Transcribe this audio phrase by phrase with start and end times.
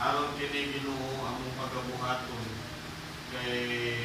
[0.00, 2.46] Aron kini Ginoo among pagabuhaton
[3.36, 4.00] kay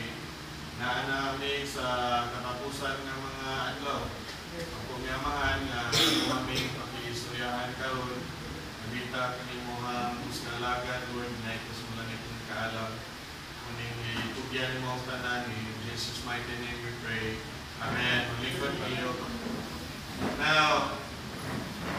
[0.76, 1.88] naanami sa
[2.36, 4.04] katapusan ng mga adlaw.
[4.56, 5.96] Ang pumiyamahan nga
[6.36, 8.12] aming pakiistoryahan karon
[8.86, 12.92] Nabita kini mo ang muskalagad, Lord, na ito sa langit ng kaalam.
[13.66, 17.40] Kuning itugyan mo ang tanan, in Jesus' mighty name we pray.
[17.82, 18.30] Amen.
[18.40, 19.20] Malikod kayo.
[20.40, 20.96] Now,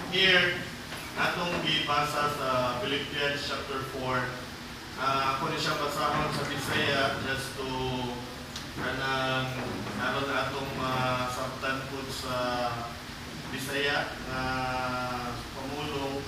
[0.08, 0.62] here,
[1.16, 5.00] atong gibasa sa Philippians chapter 4.
[5.00, 7.68] Ah, ako ni siya basahon sa Bisaya just to
[8.76, 9.48] kanang
[9.96, 12.36] naroon na atong uh, sabtan po sa
[13.48, 14.40] Bisaya na
[15.56, 16.20] pamulong.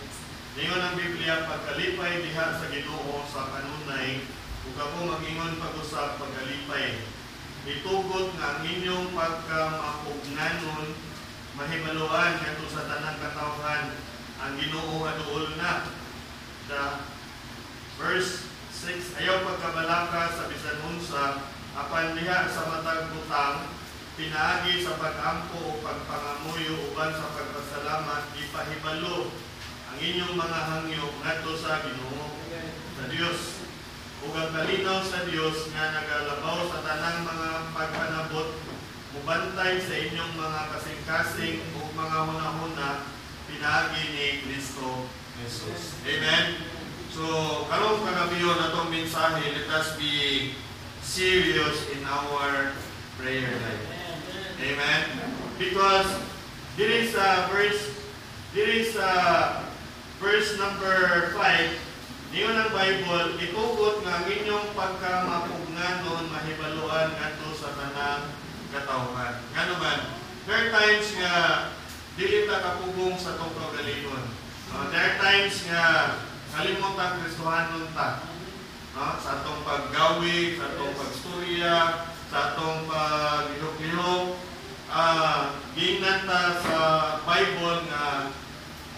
[0.57, 4.25] Ingon ang Biblia pagkalipay diha sa Ginoo sa kanunay
[4.73, 7.05] ug ako magingon pag-usap pagkalipay.
[7.69, 10.97] Itugot nga ang inyong pagkamapugnanon
[11.61, 13.93] mahimaluan ngadto sa tanang katawhan
[14.39, 15.91] ang Ginoo aduol na.
[16.69, 16.83] The
[17.99, 18.47] verse
[18.79, 21.43] 6 ayaw pagkabalaka sa bisan unsa
[21.75, 23.75] apan diha sa matag butang
[24.15, 29.35] pinaagi sa pag-ampo o pagpangamuyo uban sa pagpasalamat ipahibalo
[29.91, 32.39] ang inyong mga hangyo ngadto sa Ginoo
[32.95, 33.67] sa Dios
[34.23, 38.49] ug ang kalinaw sa Dios nga nagalabaw sa tanang mga pagpanabot
[39.17, 43.18] mubantay sa inyong mga kasing-kasing ug mga hunahuna
[43.59, 45.11] pinaagi ni Kristo
[45.43, 45.99] Jesus.
[46.07, 46.63] Amen.
[47.11, 47.27] So,
[47.67, 50.55] karong kagabiyon atong mensahe, let us be
[51.03, 52.71] serious in our
[53.19, 53.87] prayer life.
[54.63, 55.03] Amen.
[55.59, 56.07] Because
[56.79, 57.99] there is a verse,
[58.55, 59.67] there is a
[60.23, 68.23] verse number 5, niyo ng Bible, itugot nga ang inyong pagkamapugnanon mahibaluan ngadto sa tanang
[68.71, 69.43] katawhan.
[69.51, 69.99] Nga naman,
[70.47, 71.35] there times nga
[72.19, 74.27] dili ta kapugong sa tong kaugalingon.
[74.75, 76.19] Uh, there are times nga
[76.51, 78.27] kalimutan Kristohanon ta.
[78.99, 79.15] No?
[79.23, 81.77] Sa atong paggawi, sa atong pagstorya,
[82.27, 84.35] sa atong paglihok-lihok,
[84.91, 86.81] ah gingnan ta sa
[87.23, 88.35] Bible nga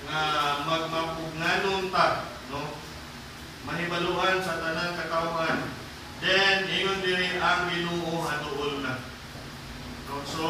[0.08, 0.22] nga
[0.64, 2.72] magmapugnanon ta, no?
[3.68, 5.68] Mahibaluan sa tanang katawhan.
[6.24, 8.96] Then ingon diri ang Ginoo haduol na.
[10.08, 10.24] No?
[10.24, 10.44] So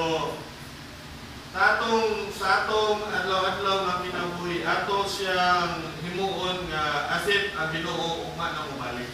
[1.50, 8.54] sa atong sa atong adlaw-adlaw nga kinabuhi ato siyang himuon nga asip ang Ginoo ugma
[8.54, 9.10] na mobalik.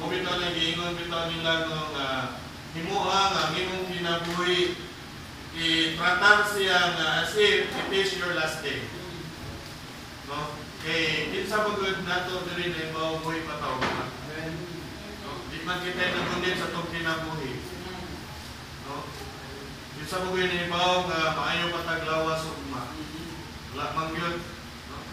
[0.00, 2.08] Kung bitaw lang giingon bitaw nila no nga
[2.72, 4.72] himuha nga imong kinabuhi
[5.52, 8.80] i-tratar siya nga asip it is your last day.
[10.32, 10.56] No?
[10.80, 13.76] Kay kinsa magud nato diri na ibaw buhi pataw.
[13.84, 15.32] No?
[15.52, 17.63] Di man kita nagundit sa tong kinabuhi.
[20.04, 22.92] Isa mo gawin ibaw nga maayo pataglawas ugma.
[23.72, 24.12] Wala man.
[24.12, 24.36] No?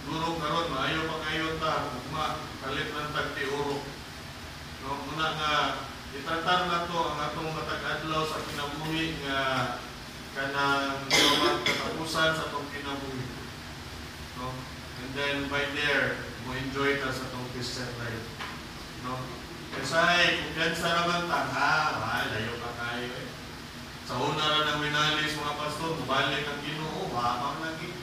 [0.03, 3.87] Durog karon maayo pa kayo ta ugma kalit ng tagti urok.
[4.83, 5.53] No, muna nga
[6.11, 9.39] itratar na to ang atong matag adlaw sa kinabuhi nga
[10.35, 13.31] kanang duman katapusan sa atong kinabuhi.
[14.43, 14.51] No?
[14.99, 18.27] And then by there, mo enjoy ta sa atong Christian life.
[19.07, 19.23] No?
[19.71, 23.30] Kasi kumpiyansa naman ta, ha, ha, layo pa kayo eh.
[24.11, 27.95] Sa una na ng winalis mga pastor, mabalik ang ginoo, hamang lagi.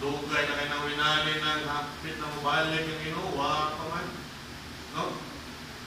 [0.00, 4.08] Dugay na kayo ng winali ng hapit na mabalik ang ginoo, pa man.
[4.96, 5.12] No?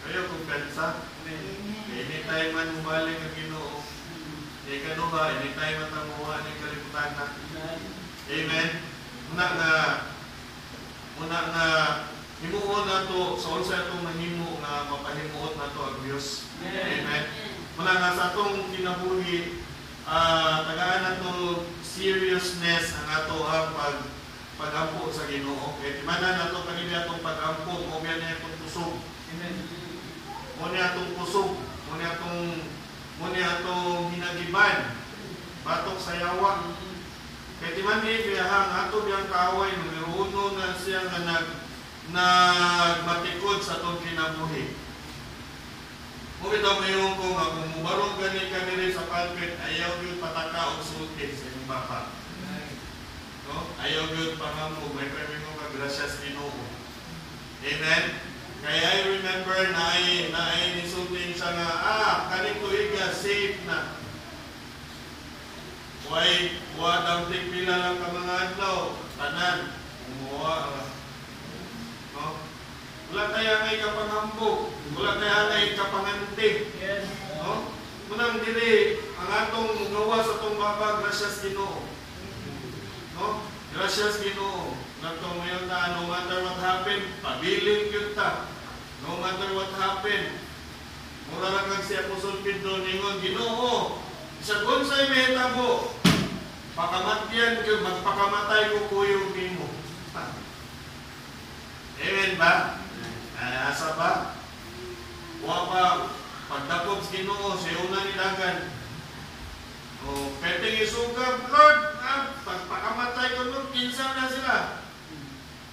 [0.06, 1.02] Kayo kumpiyansa.
[1.98, 3.82] Anytime man mabalik ang ginoo.
[4.70, 7.26] Ikaduha, anytime at namuha ng kalibutan na.
[8.30, 8.70] Amen.
[9.34, 9.74] Una nga
[11.18, 11.68] una nga
[12.38, 16.46] himuon nato sa unsa atong mahimo nga mapahimuot nato ang Dios.
[16.62, 17.53] Amen.
[17.74, 19.66] Una nga sa atong kinabuhi
[20.06, 23.98] ah tagaan nato seriousness ang ato ang pag
[24.62, 25.82] pagampo sa Ginoo.
[25.82, 29.02] Kay timanan nato kanini atong pagampo mo niya atong kusog.
[30.62, 31.58] Mo niya atong kusog,
[31.90, 32.62] mo niya atong
[33.18, 34.94] mo niya atong hinagiban.
[35.66, 36.78] Batok sa yawa.
[37.58, 41.48] Kaya di man ni biyahang ato biyang kaaway numero uno na siya nga nag
[42.14, 44.83] nagmatikod sa atong kinabuhi.
[46.44, 50.76] Mo bitaw mayon ko nga kung mubarog gani ka diri sa pulpit ayaw gyud pataka
[50.76, 52.12] og sulti sa imong bapa.
[53.48, 53.72] No?
[53.80, 56.52] Ayaw gyud pangampo may premium ka gracias Ginoo.
[57.64, 58.04] Amen.
[58.60, 63.96] Kaya I remember na ay na ay nisulting siya nga ah kaning tuiga safe na.
[66.12, 69.72] Why, wa daw pila lang ka mga adlaw, tanan,
[70.12, 70.76] umuwa.
[70.76, 70.93] ah.
[73.14, 76.66] Wala kaya ngay kapangambog, wala kaya ngay kapangantig.
[77.46, 77.70] No?
[78.10, 81.86] Munang dili, ang atong gawa sa atong baba, gracias Ginoo.
[83.14, 83.46] No?
[83.78, 84.74] Gracias Ginoo.
[85.06, 88.50] Nato ngayon na no matter what happen, pabiling yun ta.
[89.06, 90.34] No matter what happen.
[91.30, 94.02] Mura lang kang si Apostol Pedro ningon, Ginoo,
[94.42, 95.94] sa kung sa'y mahitabo,
[96.74, 99.70] pakamatyan ko, magpakamatay ko kuyong nimo.
[102.10, 102.83] Amen ba?
[103.44, 104.12] Asa ba?
[105.44, 105.84] Wa pa,
[106.48, 108.72] pagdakop sa Ginoo, siya una nilagan.
[110.04, 114.58] O, peteng isugab, Lord, ah, pagpakamatay ko nun, kinsa na sila.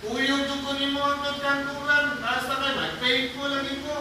[0.06, 3.94] Uyong yung ko nimo ang tagkantulan, basta kayo, mag-faithful lagi ko.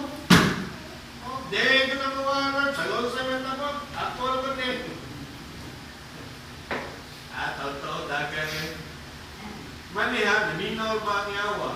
[1.27, 4.79] Oh, dahil ko na mawaran, sa loob sa mga tabot, ako ko din.
[7.33, 8.69] Ah, tao-tao, dagan eh.
[9.93, 11.71] Mani ha, naminaw ba ang yawa?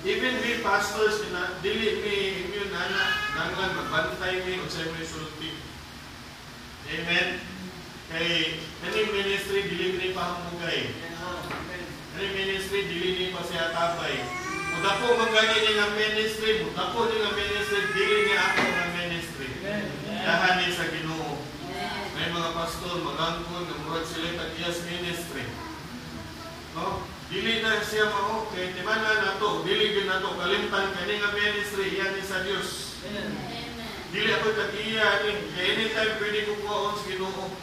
[0.00, 2.16] Even we pastors, na, dili mi,
[2.56, 3.04] yun, nana,
[3.36, 5.60] nanglan, magbantay mi, o sa may sulti.
[6.88, 7.36] Amen?
[8.08, 10.96] Kay, kaning ministry, dili ni pa hamugay.
[12.16, 14.24] Kaning ministry, dili ni pa siya tabay.
[14.72, 18.86] Muda po manggani ni nga ministry, muda po ni nga ministry, dili ni ako nga
[18.96, 19.48] ministry.
[20.24, 21.44] Dahan ni sa ginoo.
[22.16, 25.44] May mga pastor, magangkon, nga murag sila tag-iyas ministry.
[26.72, 27.04] No?
[27.30, 32.18] Dili na siya mao kay timanan nato, dili gyud nato kalimtan kani nga ministry iyan
[32.18, 32.98] ni sa Dios.
[34.10, 37.54] Dili ako tag-iya ni kay anytime pwede ko kuwaon sa Ginoo.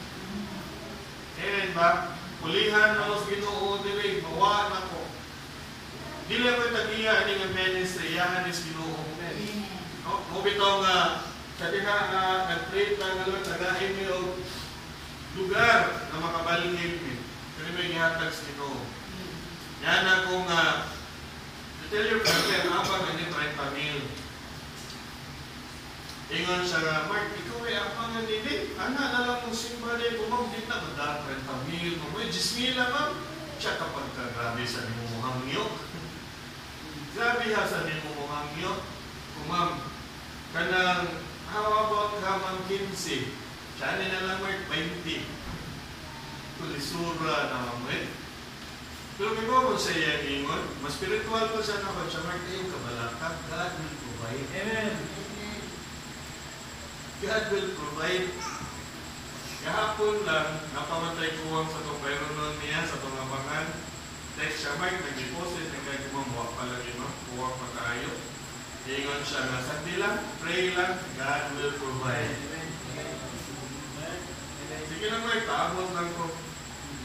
[1.36, 2.16] Amen ba?
[2.40, 5.04] Pulihan na sa Ginoo dili mawa na ko.
[6.32, 9.04] Dili ako tag-iya ni nga ministry iyan ni sa Ginoo.
[10.08, 10.12] No?
[10.32, 11.28] Mo bitaw nga
[11.60, 14.40] sa diha nga nag-pray ta nga Lord tagain mi og
[15.36, 17.20] lugar na makabalingin mi.
[17.60, 18.97] Kani may gihatag sa Ginoo.
[19.78, 20.90] Yan ako nga,
[21.78, 23.98] to tell your ang abang nga ni 30 mil.
[26.28, 28.74] Ingon siya nga, Mark, ikaw ay abang nga nili.
[28.74, 31.94] Ana na lang mong simba rin, umang din na, manda 30 mil.
[31.94, 33.12] Mamoy, 10 mil lang, ma'am.
[33.62, 35.64] Siya kapag ka, grabe sa ni mo hangyo.
[37.14, 38.82] grabe ha sa ni mo hangyo.
[39.38, 39.70] Kung ma'am,
[40.50, 41.22] kanang,
[41.54, 43.30] how about ka ma'am 15?
[43.78, 45.22] Siya ni na lang, Mark, 20.
[46.58, 48.27] Kulisura na ma'am, eh.
[49.18, 52.70] Pero kung mo sa iya ingon, mas spiritual ko siya na ko, siya Mark, kayo
[52.70, 54.46] kabalakag, God will provide.
[54.54, 54.94] Amen.
[57.18, 58.30] God will provide.
[59.66, 63.66] Kahapon lang, napamatay ko ang sa itong noon niya, sa itong abangan.
[64.38, 68.22] Text siya, Mark, nag-deposit, nagkaya gumawa pa lang yun, kuha pa tayo.
[68.86, 72.38] Ingon siya nga, sandi lang, pray lang, God will provide.
[74.86, 76.47] Sige lang, Mark, taabot lang ko.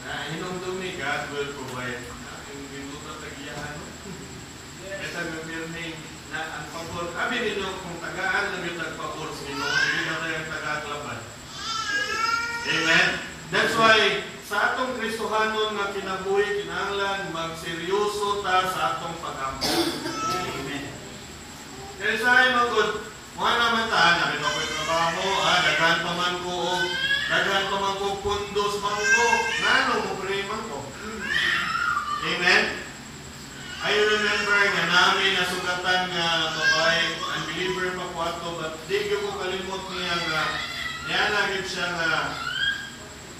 [0.04, 2.04] Na hinumdum ni God will provide.
[2.52, 3.76] Yung binuto tagiyahan.
[4.84, 5.96] Ito ang pirming
[6.28, 7.08] na ang pabor.
[7.16, 11.20] Abi ninyo kung tagaan na yung nagpabor sa inyo, hindi na tayo ang tagatlaban.
[12.64, 13.08] Amen?
[13.48, 13.98] That's why
[14.44, 19.72] sa atong Kristohanon nga kinabuhi, kinahanglan magseryoso ta sa atong pagampo.
[20.52, 20.84] Amen.
[21.96, 22.90] Kaya sa akin magod,
[23.40, 27.76] mga naman ta, namin ako yung trabaho, ah, daghan pa man ko, o daghan pa
[27.80, 29.26] man ko pundos man ko,
[29.64, 30.78] nano mo man ko.
[32.24, 32.64] Amen?
[33.84, 39.84] I remember nga namin nasugatan nga babae, unbeliever pa po ato, but di ko kalimot
[39.92, 40.42] niya nga,
[41.04, 42.12] niya nagit siya nga,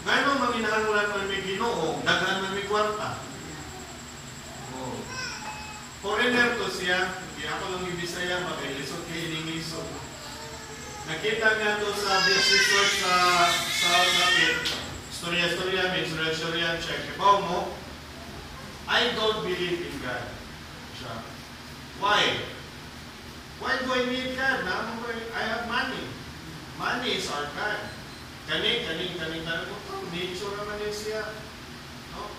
[0.05, 3.25] ngano maminahanglan man may ginoo, daghan man may kwarta.
[4.77, 5.01] Oh.
[6.05, 9.89] Foreigner to siya, hindi ako lang ibisaya, makailisod kay ining lisod.
[11.09, 13.13] Nakita nga to sa resort sa
[13.95, 14.59] South Lapid.
[15.15, 16.99] Storya-storya, may storya-storya siya.
[17.07, 17.79] Kibaw mo,
[18.91, 20.35] I don't believe in God.
[20.99, 21.23] Siya.
[22.03, 22.43] Why?
[23.63, 24.67] Why do I need God?
[24.67, 24.99] Na,
[25.39, 26.11] I have money.
[26.75, 27.87] Money is our God.
[28.51, 29.95] Kani, kani, kani, kani mo to.
[30.11, 31.23] Nature naman yun siya.
[32.19, 32.35] No?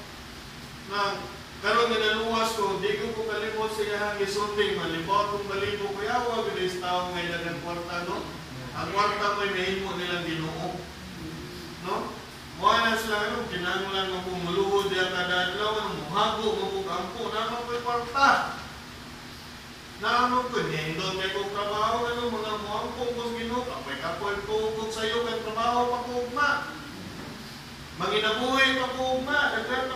[0.92, 1.24] Na,
[1.64, 6.52] karon nga ko, di ko ko kalimot siya hang isulting, malibot kong balibo ko yawa,
[6.52, 8.28] bilis tao ngay dagang kwarta, no?
[8.76, 10.95] Ang kwarta mo'y mahimo nilang ginoo.
[11.86, 12.10] No?
[12.56, 16.88] Mga na sila, ano, kinangulan mo kong muluhod diya kada adlaw, ano, muhago mo kong
[16.88, 18.30] kampo, naman ko'y kwarta.
[20.02, 25.06] Naman ko, nindot kay kong trabaho, ano, mga muhampong kong ginoo, kapoy kapoy ko sa
[25.06, 26.50] iyo, kay trabaho pa ko ugma.
[28.02, 28.88] Manginabuhi pa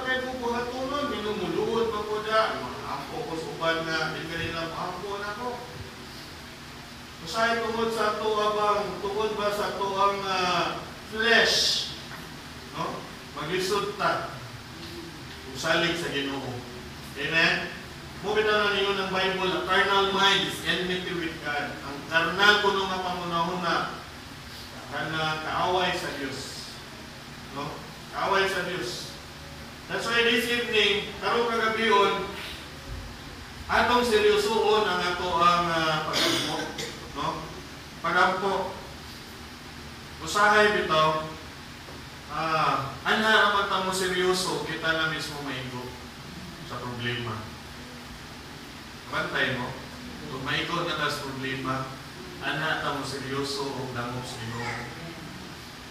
[0.06, 4.70] kay kong buhatunon, minumuluhod pa ko diya, mga ampo ko suban nga, di ka nila
[4.70, 5.50] mahampo na ko.
[7.30, 7.56] Sa
[8.20, 10.20] to abang, tungod ba sa to ang
[11.10, 11.90] flesh,
[12.78, 13.02] no?
[13.38, 14.30] Maglisod ta.
[15.60, 16.56] Sa Ginoo.
[17.20, 17.56] Amen?
[18.24, 21.72] Mubit na ninyo ng Bible, a carnal mind is enmity with God.
[21.84, 23.96] Ang karnal ko nung pangunahon na
[24.92, 26.72] kana kaaway sa Diyos.
[27.56, 27.76] No?
[28.16, 29.16] Kaaway sa Diyos.
[29.92, 32.28] That's why this evening, karong kagabion,
[33.68, 36.56] atong seryosoon ang ato ang uh, pagampo.
[37.20, 37.28] No?
[38.00, 38.79] Pagampo.
[40.20, 41.24] Usahay bitaw,
[42.28, 45.88] ah, anha naman mo seryoso, kita na mismo maigo
[46.68, 47.40] sa problema.
[49.10, 49.74] Bantay mo,
[50.30, 51.88] kung maigo na tas problema,
[52.44, 54.76] anha ta mo seryoso o damo sa Ginoo.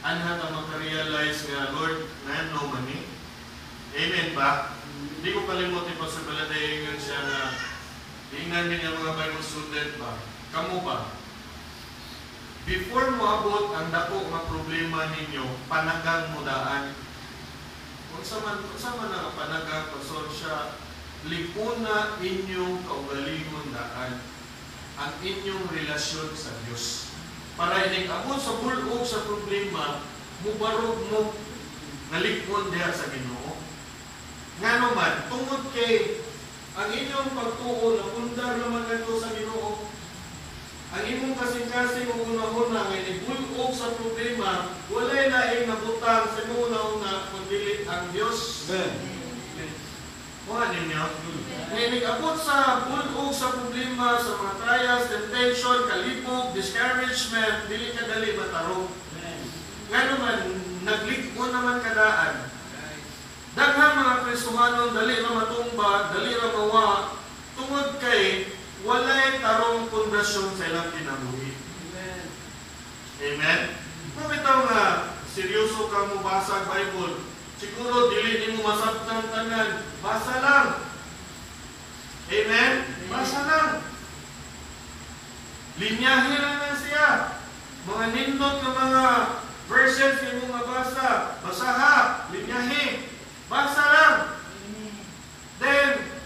[0.05, 3.09] Anha ta makarealize nga Lord, na no money.
[3.99, 4.77] Amen ba?
[5.19, 7.39] Hindi ko kalimutin pa sa baladay yun siya na
[8.31, 10.21] tingnan niya mga Bible student ba?
[10.55, 11.18] Kamu ba?
[12.65, 16.97] Before mo abot ang dako nga problema ninyo, panagang mo daan.
[18.11, 19.93] Kung sa man, kung sa man ang panagang,
[20.33, 20.79] siya,
[21.27, 24.23] lipuna inyong kaugalingon daan
[24.99, 27.15] ang inyong relasyon sa Diyos.
[27.55, 30.03] Para ining abot sa bulog sa problema,
[30.43, 31.35] mubarog mo
[32.11, 33.59] nalikon diha sa Ginoo.
[34.59, 36.23] Nga naman, tungod kay
[36.79, 39.91] ang inyong pagtuo na pundar naman ganito sa Ginoo,
[40.89, 48.09] ang imong kasing-kasing una-una nga nibulog sa problema, walay laing nabutang sa una-una kundi ang
[48.09, 48.65] Dios.
[48.73, 49.19] Amen.
[50.49, 51.05] Mga ninyo,
[51.69, 58.33] Ngayon, abot sa bulog sa problema, sa mga trials, temptation, kalipog, discouragement, dili ka dali
[58.33, 58.89] matarong.
[59.93, 60.39] Nga naman,
[60.89, 62.49] naglikmo naman kadaan.
[63.53, 67.13] Daghang mga Kristohanon, dali na matumba, dali na mawa,
[67.53, 68.49] tungod kay
[68.87, 71.51] walay tarong pundasyon sa ilang kinabuhi.
[73.19, 73.61] Amen?
[74.15, 74.87] Kung bitaw nga,
[75.27, 77.27] seryoso ka mo basa ang Bible,
[77.59, 80.69] siguro dili ni mo masabtan tanan, basa lang.
[82.29, 82.73] Amen?
[83.09, 83.71] Basa lang.
[85.79, 87.09] Linyahin lang na siya.
[87.89, 89.05] Mga nindot ng mga
[89.71, 93.09] verses ni mo mabasa, basaha, linyahin.
[93.49, 94.17] Basa lang.
[95.59, 96.18] Then,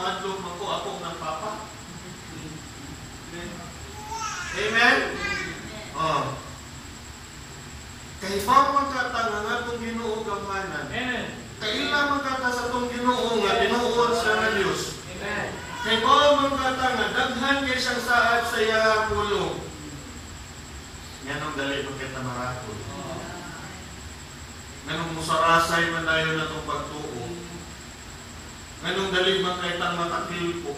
[0.00, 1.50] madlog man ko ako ng papa.
[4.50, 4.96] Amen?
[5.94, 6.24] Oh.
[8.20, 10.88] Kay pa man katanga nga itong ginoo gamanan.
[10.88, 11.26] Amen.
[11.60, 14.82] Kaila man kata sa itong ginoo nga tinuod siya ng Diyos.
[15.12, 15.48] Amen.
[15.84, 19.60] Kay pa man kata nga daghan kay siyang saad sa iyang pulong.
[21.28, 22.76] Yan ang dali mo kita marakol.
[24.88, 27.29] Ganong musarasay man tayo na itong pagtuo.
[28.80, 30.72] Ganong dali man kayo tang matakil po.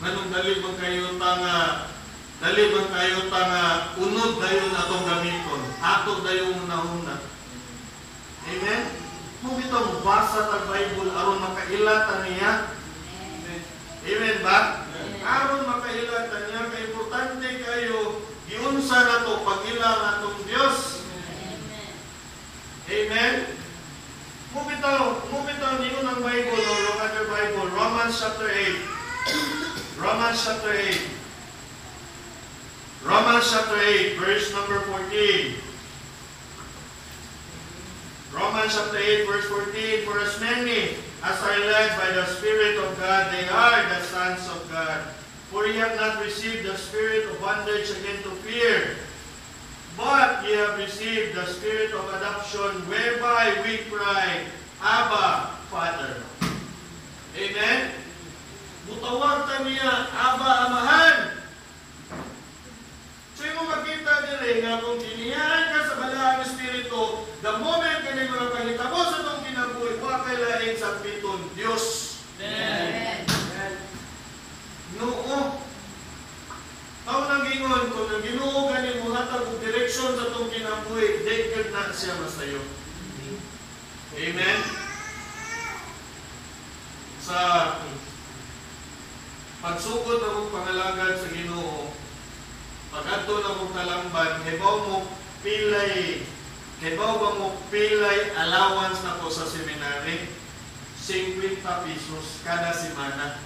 [0.00, 1.92] Ganong dali man kayo tang ah,
[2.40, 5.62] dali man kayo tang ah, unod dayon na itong gamiton.
[5.84, 7.20] Ato dayon una-una.
[8.46, 8.82] Amen?
[9.44, 9.52] Mo
[10.00, 12.52] basa tag Bible aron makailatan niya.
[14.06, 14.88] Amen ba?
[15.20, 21.04] Aron makailatan niya kay importante kayo giunsa na to pag-ila natong Dios.
[22.86, 23.34] Amen?
[23.36, 23.65] Mumitaw,
[24.56, 30.00] mumitaw niyo ng Bible o look at your Bible, Romans chapter 8.
[30.00, 30.96] Romans chapter 8.
[33.04, 35.60] Romans chapter 8, verse number 14.
[38.32, 40.08] Romans chapter 8, verse 14.
[40.08, 44.48] For as many as are led by the Spirit of God, they are the sons
[44.48, 45.04] of God.
[45.52, 48.98] For ye have not received the spirit of bondage again to fear,
[49.96, 54.44] but ye have received the spirit of adoption, whereby we cry,
[54.78, 56.20] Abba, Father.
[57.32, 57.96] Amen?
[58.86, 61.18] Butawag ta niya, Abba, Amahan.
[63.36, 68.32] So yung makita nila nga kung dinihan ka sa balaang espiritu, the moment ka nang
[68.32, 71.84] mga pahitabo sa itong kinabuhi, wakay laing sa piton, Diyos.
[72.40, 73.24] Amen.
[74.96, 75.60] Noo.
[77.06, 81.70] Tao nang gingon ko nang Ginoo gani mo hatag og direksyon sa tong kinabuhi, dagkag
[81.70, 82.58] na siya masayo.
[84.16, 84.60] Amen.
[87.22, 87.38] Sa
[89.62, 91.94] pagsugod na mong pangalagad sa Ginoo,
[92.90, 94.98] pag-adto na mong kalamban, hibaw mo
[95.46, 96.26] pilay,
[96.82, 100.26] hibaw ba mo pilay allowance na ko sa seminary?
[101.06, 103.38] 50 pesos kada semana.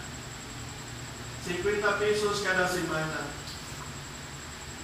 [1.45, 3.37] 50 pesos kada semana.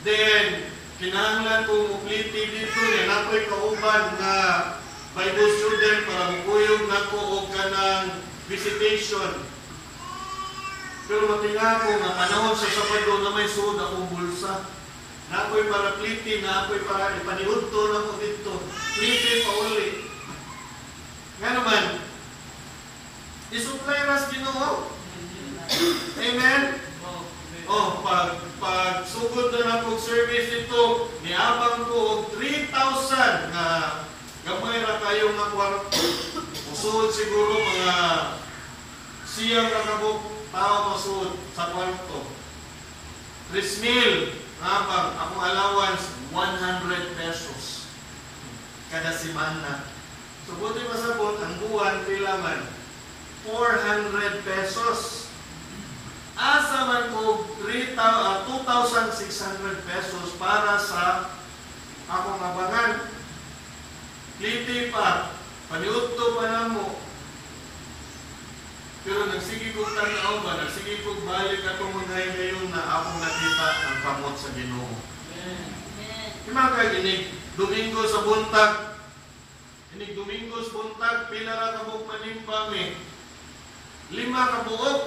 [0.06, 0.70] Then,
[1.02, 4.38] kinahanglan kong mukliti dito ni nakoy kauban nga
[5.18, 9.42] Bible student para mukuyog na ko og kanang visitation.
[11.10, 14.70] Pero matinga ko nga panahon sa Sabado na may suod akong bulsa.
[15.26, 18.52] Na para kliti, na ako'y para ipaniudto na ko dito.
[18.96, 19.88] Kliti pa uli.
[21.42, 21.84] Nga naman,
[23.52, 24.90] isupply ras ginoo.
[26.16, 26.62] Amen?
[27.66, 33.66] Oh, pag pag sugod na na service dito, niabang ko og 3,000 nga
[34.46, 35.98] gamay ra kayo nga kwarto.
[36.70, 37.94] Usuod siguro mga
[39.26, 40.22] siyang kakabok
[40.54, 42.30] tao masuod sa kwarto.
[43.50, 47.92] 3,000 nga bang akong allowance 100 pesos
[48.88, 49.84] kada semana.
[50.46, 52.60] So buti masabot ang buwan pila man
[53.44, 55.30] 400 pesos.
[56.36, 61.32] Asa man ko 3,000 ah, 2,600 pesos para sa
[62.06, 63.08] akong abangan.
[64.36, 65.32] Liti pa,
[65.72, 67.00] paniudto pa na mo.
[69.06, 74.38] Pero nagsige kong tanaw ba, nagsige kong balik atong mga ngayon na akong nakita kamot
[74.38, 74.94] sa ginoo.
[76.46, 79.02] Ima ka ginig, Domingo sa buntag,
[79.98, 82.94] inig Domingo sa buntag, pila ra ka buok manimbang eh.
[84.14, 84.98] Lima ka buok,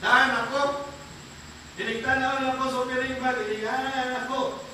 [0.00, 0.88] daan ako.
[1.76, 4.64] Inig-tanaw lang ko sa opiring bag, inigahan ako.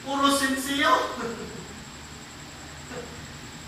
[0.00, 1.20] Puro sinsiyo.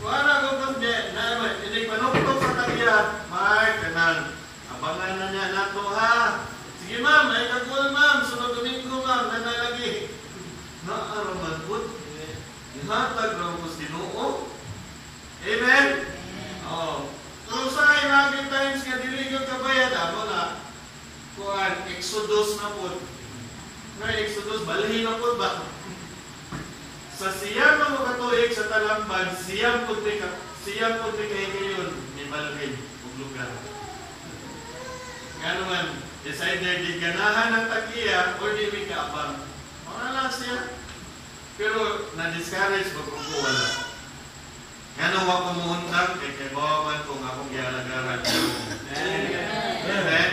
[0.03, 4.33] Wala ko kung di, na, inig panuktok sa kanya, Mark, kanan,
[4.73, 6.49] abangan na niya nato ha.
[6.83, 10.15] Sige ma'am, ay kagul ma'am, sunod domingo ma'am, nanalagi.
[10.87, 11.77] Naaraman po.
[12.73, 14.27] Ihatag lang ko sa Ginoo.
[15.43, 15.87] Amen?
[16.67, 17.11] Oh.
[17.53, 20.43] Pero sa inagin times nga diligang kabayad, ako na,
[21.37, 23.03] kuhan, Exodus na po.
[24.01, 25.69] Nga Exodus, balhin na po ba?
[27.13, 30.01] Sa siyam na mo katuig sa talamban, siyam po
[30.63, 33.53] siyam po kayo ngayon, may balhin, ug lugar.
[35.43, 35.87] Nga naman,
[36.23, 39.43] is either di ganahan ng tagiya or di may kaabang.
[39.91, 40.59] Mga lang siya.
[41.59, 43.67] Pero na-discourage ba kung ko wala?
[44.93, 48.21] Nga nung ako muhuntang, kay kay Bawaman kung akong gialagaran.
[49.83, 50.31] Amen?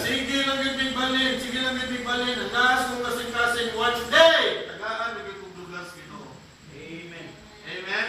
[0.00, 2.36] Sige lang yung bigbalin, sige lang yung bigbalin.
[2.40, 4.72] Ang lakas kong kasing-kasing watch day.
[4.72, 6.32] Tagaan, naging kong douglas kino.
[6.74, 7.28] Amen.
[7.68, 8.08] Amen?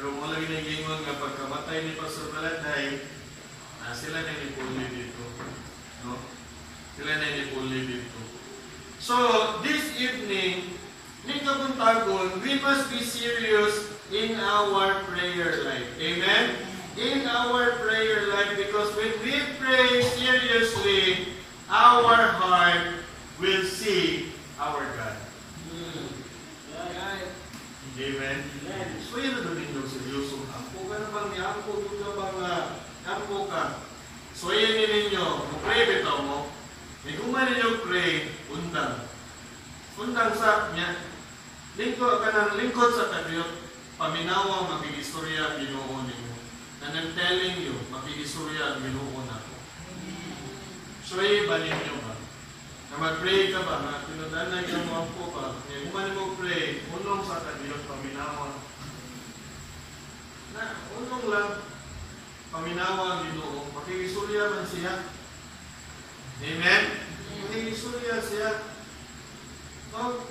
[0.00, 3.04] Pero mo lang ginagingon nga pagkamatay ni Pastor Baladay,
[3.84, 5.20] na sila na nipuli dito.
[6.08, 6.16] No?
[6.96, 8.16] Sila na nipuli dito.
[8.96, 9.12] So,
[9.60, 10.80] this evening,
[11.28, 15.92] nito kong tagon, we must be serious in our prayer life.
[16.00, 16.64] Amen?
[16.96, 21.36] In our prayer life, because when we pray seriously,
[21.68, 23.04] our heart
[23.36, 25.20] will see our God.
[25.68, 26.08] Mm.
[28.00, 28.38] Amen?
[28.64, 28.88] Amen.
[29.04, 29.50] So, yun na
[31.00, 32.68] Ampo ka na bang?
[33.08, 33.62] Yung ka ka?
[34.36, 35.24] So, yan ninyo.
[35.48, 36.52] Mag-pray bitaw mo.
[37.00, 39.08] May guman ninyo pray, undang.
[39.96, 41.08] Undang sa niya.
[41.80, 43.64] Lingkod ka ng lingkod sa kadiyot,
[43.96, 46.36] paminawa mapigistorya ginoo ninyo.
[46.84, 49.54] And I'm telling you, mapigistorya ginoo na ko.
[51.08, 52.14] So, ba ninyo ba?
[52.92, 53.88] Na mag-pray ka ba?
[53.88, 55.64] Na tinudan na yung mga po ba?
[55.64, 58.69] Kaya guman mo pray, unong sa kadiyot, paminawa.
[60.54, 61.50] Na, unong lang,
[62.50, 63.70] paminawa ang ginoo.
[63.70, 64.94] Makikisurya man siya.
[66.42, 66.82] Amen?
[67.46, 68.50] Makikisurya siya.
[69.94, 70.26] No?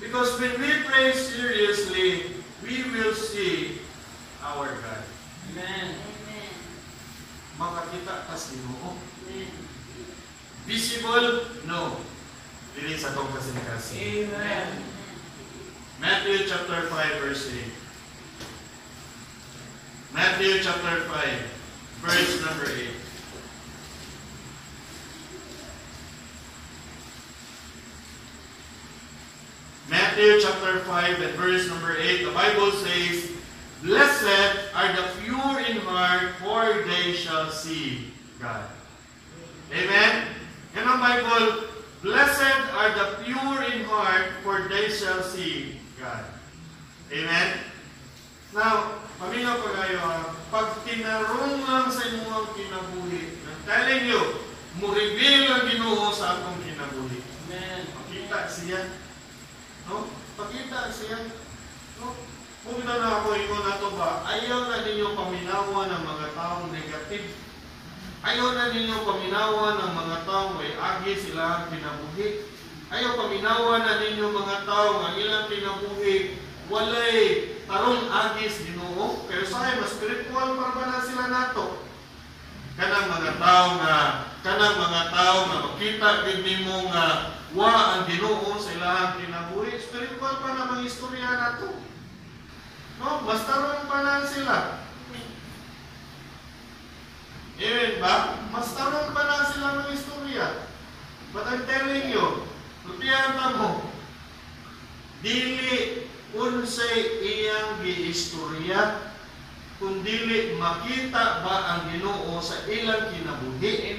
[0.00, 3.84] Because when we pray seriously, we will see
[4.42, 5.04] our God.
[7.60, 8.96] Makakita ka sa ginoo.
[10.64, 11.50] Visible?
[11.68, 12.00] No.
[12.72, 14.30] Dili sa tong kasing-kasing.
[16.00, 17.79] Matthew chapter 5 verse 8.
[20.12, 21.50] Matthew chapter 5
[22.00, 22.88] verse number 8.
[29.88, 33.30] Matthew chapter 5 and verse number 8, the Bible says,
[33.82, 38.64] Blessed are the pure in heart, for they shall see God.
[39.72, 40.26] Amen?
[40.76, 41.68] Yan ang Bible,
[42.02, 46.24] Blessed are the pure in heart, for they shall see God.
[47.12, 47.58] Amen?
[48.54, 54.22] Now, paminaw pa kayo ha, pag tinarong lang sa inyong kinabuhi, I'm telling you,
[54.80, 57.20] mo-reveal ang ginoo sa akong kinabuhi.
[58.00, 58.96] Makita siya.
[59.84, 60.08] No?
[60.40, 61.36] Pakita siya.
[62.00, 62.16] No?
[62.64, 67.36] Kung na ako ingon na to ba, ayaw na ninyo paminawa ng mga taong negative.
[68.20, 72.48] Ayaw na ninyo paminawa ng mga taong may agi sila ang kinabuhi.
[72.92, 76.36] Ayaw paminawa na ninyo mga taong ang ilang kinabuhi
[76.70, 79.22] walay tarong agis ginoo.
[79.30, 81.86] Pero sa mas spiritual para ba na sila nato?
[82.74, 83.96] Kanang mga tao nga,
[84.42, 89.78] kanang mga tao nga makita gid nimo nga wa ang Ginoo sa ilahang kinabuhi.
[89.78, 91.70] Spiritual pa na mga istorya nato.
[92.98, 94.58] No, basta ron pa na sila.
[97.60, 98.40] Amen ba?
[98.48, 100.64] Mas taron pa na sila ng istorya.
[101.36, 102.48] But I'm telling you,
[102.88, 103.92] tutiyan ta mo,
[105.20, 109.10] dili unsay iyang giistorya,
[109.80, 113.96] kung dili makita ba ang Ginoo sa ilang kinabuhi.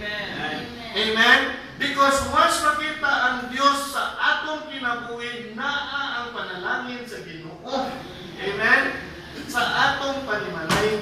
[0.94, 1.40] Amen?
[1.82, 7.90] Because once makita ang Diyos sa atong kinabuhi, naa ang panalangin sa Ginoo.
[8.38, 8.82] Amen?
[9.50, 11.02] Sa atong panimalay.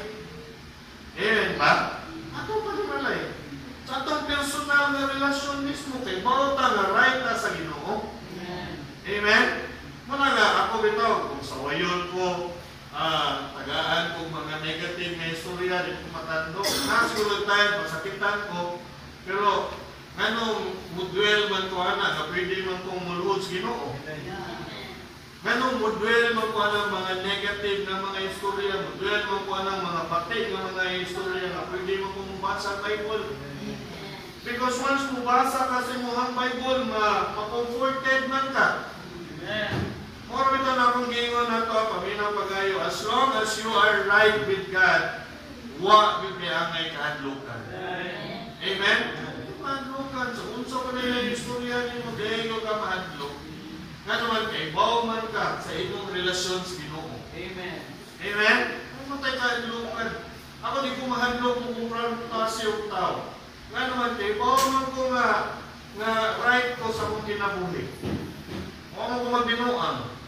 [1.19, 2.03] Amen ba?
[2.31, 3.35] Atong panimalay.
[3.83, 8.15] Sa atong personal na relasyon mismo kay bauta nga right na sa Ginoo.
[9.03, 9.45] Amen?
[9.59, 9.78] Muna
[10.17, 12.55] nga, ako bitaw, kung sa wayon ko,
[12.95, 16.61] ah, tagaan kong mga negative na istorya, di ko matando.
[16.65, 18.81] Nasulod tayo, masakitan ko.
[19.29, 19.75] Pero,
[20.17, 23.93] anong mudwell man ko ana, nga pwede man kong mulhod sa Ginoo.
[25.39, 30.01] Ganong mudwell man ko anang mga negative na mga istorya, mudwell man ko anang mga
[30.11, 33.25] batik na mga istorya nga pwede man kong mabasa sa Bible.
[34.43, 38.88] Because once mubasa ka sa imong Bible, ma ma-comforted man ka.
[40.29, 44.37] More ito na akong gingon na to, paminaw pagayo, as long as you are right
[44.45, 45.25] with God,
[45.81, 47.61] wa yun kay angay kahadlukan.
[48.61, 48.99] Amen?
[49.57, 50.27] Mahadlukan.
[50.37, 53.35] Sa unsa ko na yung istorya ni mo, gayo ka mahadlok.
[54.05, 57.09] Nga naman kay, bawman ka sa imong relasyon sa Ginoo.
[57.33, 58.61] Amen?
[58.69, 60.09] Ano matay kahadlukan?
[60.61, 63.33] Ako di ko mahadlok mo kung plantasyo tao.
[63.73, 65.57] Nga naman kay, bawman ko nga,
[65.97, 66.11] nga
[66.45, 67.89] right ko sa akong kinabuhi.
[68.93, 70.18] Huwag mo magbinuang.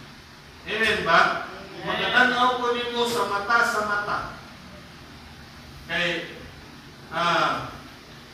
[0.70, 1.50] Amen ba?
[1.82, 4.18] Magdadanaw ko nimo sa mata sa mata.
[5.90, 6.38] Kay,
[7.10, 7.74] ah,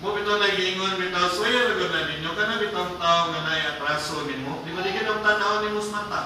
[0.03, 4.27] mo bitaw na gingon bitaw swear gud na ninyo kana bitaw tao nga nay atraso
[4.27, 4.67] nimo.
[4.67, 6.21] Di ba di ka tanaw nimo sa mata?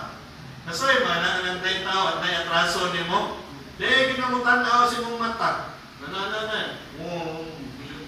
[0.65, 3.45] Nasoy man na ang tay tao at nay atraso nimo.
[3.77, 5.77] Di ka mo tanaw sa imong mata.
[6.01, 6.81] Nanana na.
[6.97, 7.09] Mo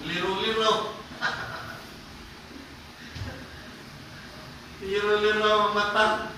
[0.02, 0.98] liro-liro.
[4.82, 6.34] Liro-liro ang mata.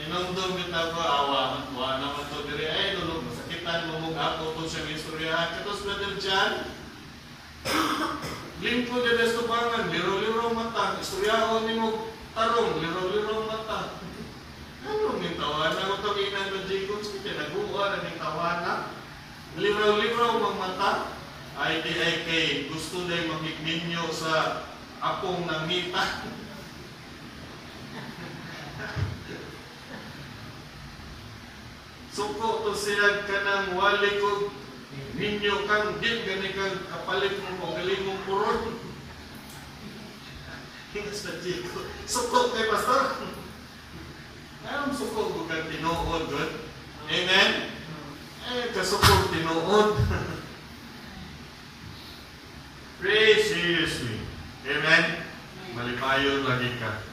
[0.00, 4.64] Inong bitaw ko awa tuwa naman to diri ay dulog masakitan mo mong ako to
[4.64, 5.52] sa istorya.
[5.52, 6.52] Katos brother John,
[8.64, 14.00] Lingko de Destobangan, liro-liro mata, istoryahon ni mo, tarong, liro-liro mata.
[14.82, 17.00] Ano yung tawanan mo itong inang na Jacob?
[17.04, 18.80] Sige, naguwa na yung tawanan.
[19.60, 20.92] Liraw-liraw mga mata.
[21.52, 24.64] Kay gusto na yung mamigninyo sa
[24.98, 26.24] apong namita.
[32.12, 34.52] Suko to sila ka ng wali ko
[35.16, 38.60] ninyo kang din gani kang kapalit mo galing mong puron.
[40.92, 41.88] Hingas na Jacob.
[42.04, 43.16] Suko kay pastor.
[44.68, 46.52] Anong suko ko kang tinuod doon?
[47.08, 47.50] Amen?
[48.44, 49.96] Eh, kasukog tinuod.
[53.00, 54.20] Pray seriously.
[54.68, 55.24] Amen?
[55.72, 57.08] Malipayon lagi ka.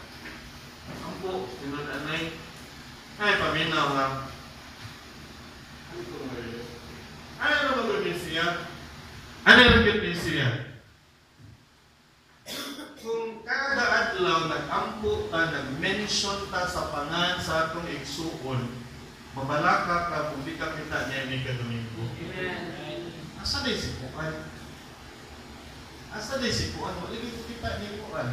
[1.07, 2.35] Ampo, tinun anay.
[3.15, 3.95] Ay, paminaw
[7.39, 7.47] ha.
[7.47, 8.45] Ano na magagawin siya?
[9.47, 10.47] Ano na magagawin siya?
[12.99, 18.67] Kung kada adlaw nag-ampo ta, nag-mention ta sa pangan sa atong igsuon,
[19.31, 22.11] mabalaka ka kung di ka kita niya ni Domingo.
[23.39, 24.51] Asa din si Puan?
[26.11, 26.91] Asa din si Puan?
[26.99, 28.29] Wala ko kita ni Puan.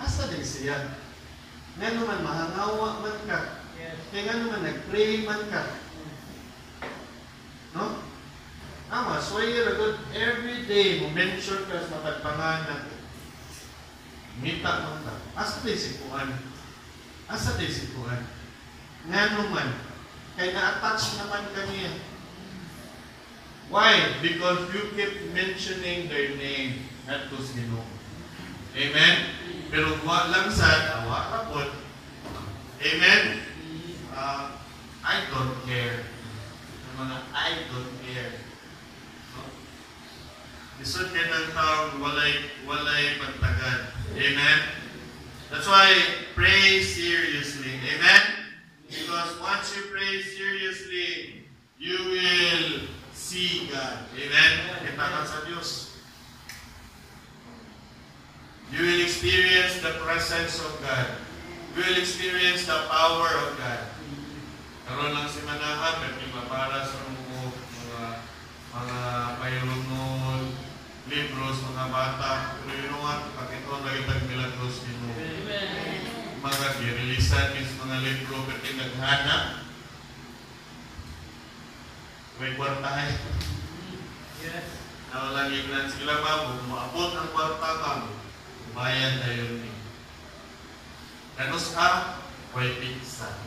[0.00, 0.96] Asa din siya?
[1.76, 3.68] Nga naman mahangawa man ka.
[4.08, 5.62] Kaya nga naman nag-pray man ka.
[7.76, 8.13] No?
[8.92, 12.92] Ama, so you're good every day mo mention ka sa pagpanganan.
[14.42, 15.14] Mita man ka.
[15.38, 16.28] Asa din si Puan?
[17.30, 18.20] Asa din si Puan?
[19.08, 19.68] Nga naman,
[20.36, 21.92] kaya na-attach naman kaniya.
[23.72, 24.20] Why?
[24.20, 27.80] Because you keep mentioning their name at to Ginoo.
[28.76, 29.14] Amen?
[29.72, 31.70] Pero wa lang sa awa rapot.
[32.84, 33.22] Amen?
[34.12, 34.60] Uh,
[35.00, 36.04] I don't care.
[36.98, 38.43] Mga I don't care.
[40.84, 43.88] Isod ka ng taong walay, walay pagtagad.
[44.20, 44.58] Amen?
[45.48, 45.88] That's why
[46.36, 47.80] pray seriously.
[47.88, 48.52] Amen?
[48.84, 51.40] Because once you pray seriously,
[51.80, 52.84] you will
[53.16, 54.12] see God.
[54.12, 54.52] Amen?
[54.84, 55.96] Kita ka sa Diyos.
[58.68, 61.16] You will experience the presence of God.
[61.72, 63.88] You will experience the power of God.
[64.84, 67.24] Karoon lang si Manahan, may para sa mga
[68.74, 69.00] mga
[69.38, 69.83] payrunol,
[71.08, 72.30] libros, mga bata.
[72.64, 75.10] Pero yun nga, pakito lagi tag milagros ni mo.
[76.44, 79.44] Mga girilisan, is mga libro, pero naghanap.
[82.40, 83.10] May kwartahay.
[84.44, 84.68] Yes.
[85.14, 87.92] Now, lagi lang sila ba, kung maabot ang kwarta ka,
[88.74, 89.72] bayan tayo ni.
[91.38, 92.18] Ganus ka,
[92.58, 93.38] may pizza.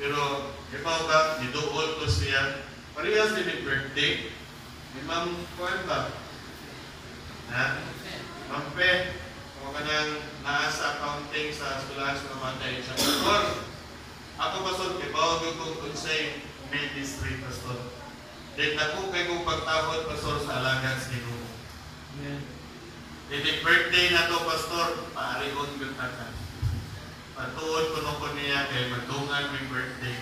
[0.00, 4.39] Pero, ikaw ba, nidool ko siya, parehas din yung birthday.
[4.90, 6.10] May ma'am, kuhan ba?
[7.54, 7.64] Ha?
[8.50, 9.14] Ma'am Pe,
[9.58, 13.42] kung ka nang naasa accounting sa eskwelahan sa bata, siya, Pastor,
[14.40, 16.42] ako pastor, kay bawag ko kung sa'yo,
[16.74, 17.78] may district, Pastor.
[18.58, 21.46] Then ako kay kong pagtawad, Pastor, sa alagan sa Ginoo.
[22.18, 22.42] Amen.
[23.62, 26.34] Birthday na to, Pastor, paarihon ko takan.
[27.38, 30.18] Patuod ko nung niya kay madungan may birthday.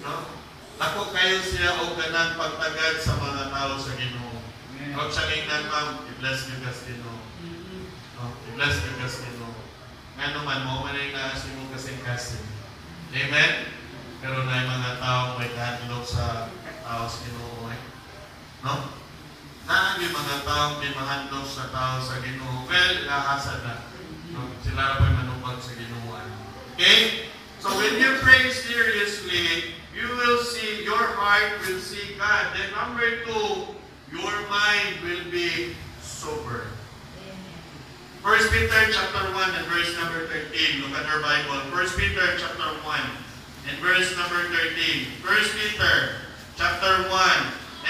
[0.00, 0.45] No?
[0.76, 4.44] Ako kayo siya o ganang pagtagad sa mga tao sa Ginoo.
[4.76, 4.92] Amen.
[4.92, 7.16] Huwag siya ngingnan, ma'am, i-bless niyo kas Ginoo.
[8.20, 8.36] No?
[8.52, 9.56] I-bless niyo kas Ginoo.
[10.20, 12.44] Nga naman, mo man yung naasin mo kasing-kasing.
[13.16, 13.52] Amen?
[14.20, 16.52] Pero na yung mga tao may kahadlok sa
[16.84, 17.72] tao sa Ginoo.
[17.72, 17.80] Eh.
[18.60, 18.74] No?
[19.64, 22.68] Na yung mga tao may mahandlok sa tao sa Ginoo.
[22.68, 23.74] Well, lahasa na.
[24.36, 24.52] No?
[24.60, 26.20] Sila na manupag sa Ginoo.
[26.76, 27.32] Okay?
[27.64, 32.56] So when you pray seriously, you will see, your heart will see God.
[32.56, 33.76] Then number two,
[34.08, 36.64] your mind will be sober.
[38.24, 40.82] First Peter chapter 1 and verse number 13.
[40.82, 41.60] Look at our Bible.
[41.70, 45.20] First Peter chapter 1 and verse number 13.
[45.20, 46.24] First Peter
[46.56, 47.12] chapter 1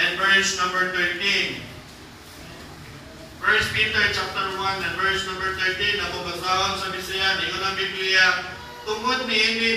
[0.03, 1.63] and verse number 13.
[3.39, 6.03] First Peter chapter 1 and verse number 13.
[6.11, 7.47] Ako basahon sa Bisayan.
[7.47, 8.27] Ingon ang Biblia.
[8.83, 9.71] Tungod ni ini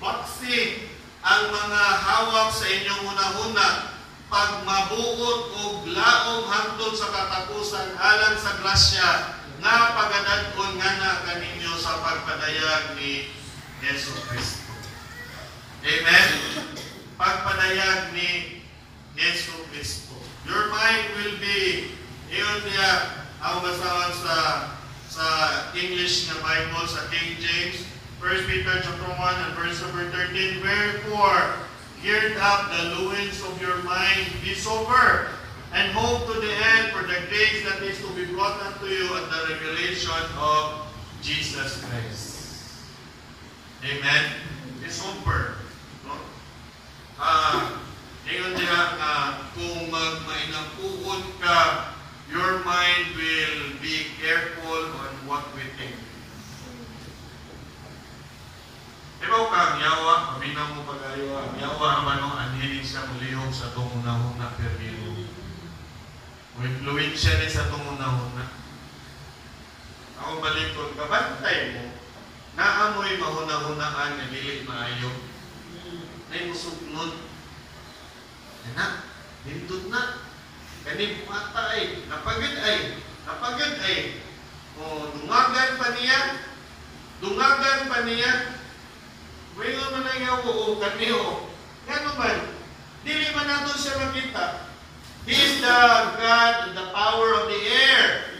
[0.00, 0.86] baksi
[1.26, 3.98] ang mga hawak sa inyong hunahuna
[4.30, 9.10] pag mabuot o laom hangtod sa katapusan alang sa grasya
[9.58, 13.34] nga pagadadon nga na kaninyo sa pagpadayag ni
[13.82, 14.70] Yesu Kristo.
[15.82, 16.28] Amen?
[17.18, 18.62] Pagpadayag ni
[19.18, 20.14] Yesu Kristo.
[20.46, 21.90] Your mind will be,
[22.30, 24.36] iyon niya, ang basahan sa
[25.16, 25.26] sa
[25.72, 27.88] English na Bible, sa King James,
[28.20, 31.52] 1 Peter chapter 1 and verse number 13, Wherefore,
[32.02, 35.28] gird up the loins of your mind, be sober,
[35.72, 39.04] and hope to the end for the grace that is to be brought unto you
[39.16, 40.88] at the revelation of
[41.20, 42.80] Jesus Christ.
[43.84, 44.32] Amen?
[44.82, 45.60] It's super.
[46.06, 46.16] No?
[47.20, 47.82] Ah,
[48.24, 49.12] ingon diha nga
[49.52, 51.92] kung magmainampuon ka,
[52.32, 55.94] your mind will be careful on what we think.
[59.26, 63.76] Ibaw ka, ang yawa, paminaw mo pag-ayo, ang yawa man ang anhiling sa mulihog sa
[63.76, 65.28] tungunahon na permiro.
[66.56, 68.56] O influensya ni sa tungunahon na.
[70.16, 71.92] Ako balikod, kabantay mo,
[72.56, 75.12] naamoy mahuna-hunaan nga dili maayo.
[76.32, 77.28] Ay musugnod.
[78.72, 79.04] Na,
[79.44, 80.24] hindot na.
[80.88, 82.96] Kani bumata ay, napagod ay,
[83.28, 84.24] napagod ay.
[84.80, 86.48] O, dungagan pa niya,
[87.20, 88.55] dungagan pa niya.
[89.56, 91.48] Wala man ang yawo, kaniyo.
[91.88, 92.38] Gano man,
[93.00, 94.68] dili man nato siya makita.
[95.24, 95.78] He is the
[96.20, 98.30] God, the power of the air.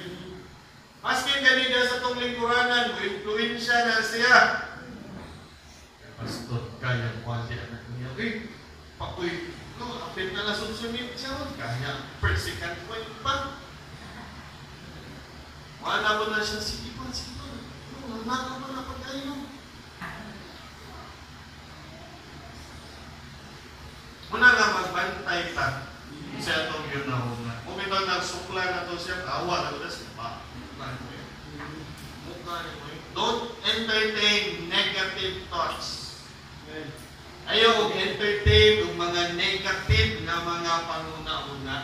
[1.01, 4.37] Maskin kanina sa tong lingkuranan, mo influensya na siya.
[6.21, 8.11] Pastor, kaya kwali anak niya.
[8.21, 8.33] Eh,
[9.01, 11.49] pakoy, no, apit na nasunsunit siya.
[11.57, 13.57] Kaya, persikat ko yung pa.
[15.81, 17.51] Wala mo na siya, sige pa, sige pa.
[18.05, 19.56] No, naka mo na pagkayo.
[24.27, 25.87] Muna nga magbantay ta
[26.43, 27.55] sa atong yun na una.
[27.63, 30.43] Kung ito nagsukla na to siya, kawa na to siya pa.
[33.17, 36.21] Don't entertain negative thoughts.
[37.47, 41.77] Ayaw og entertain og mga negative na mga panguna-una.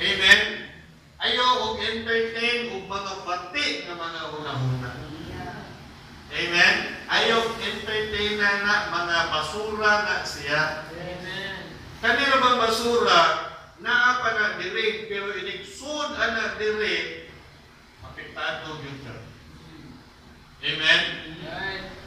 [0.00, 0.40] Amen?
[1.20, 4.90] Ayaw og entertain og mga bati na mga una-una.
[6.32, 6.76] Amen?
[7.12, 10.91] Ayaw entertain na, na mga basura na siya.
[12.02, 13.20] Kanila bang basura,
[13.78, 17.30] naa pa na dire, pero inigsud ana dire,
[18.02, 19.22] apektado yun ka.
[20.66, 21.02] Amen?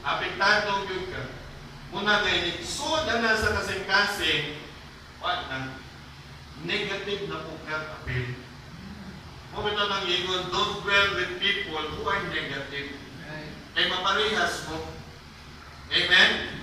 [0.03, 1.23] Apektado yun ka.
[1.95, 4.59] Muna nga inigsud ana sa kasing-kasing,
[5.23, 5.79] what na,
[6.67, 8.35] negative na pukat apil.
[9.55, 12.99] Mo ito nang ingon, don't dwell with people who are negative.
[13.71, 14.91] Kay maparehas mo.
[15.87, 16.54] Amen?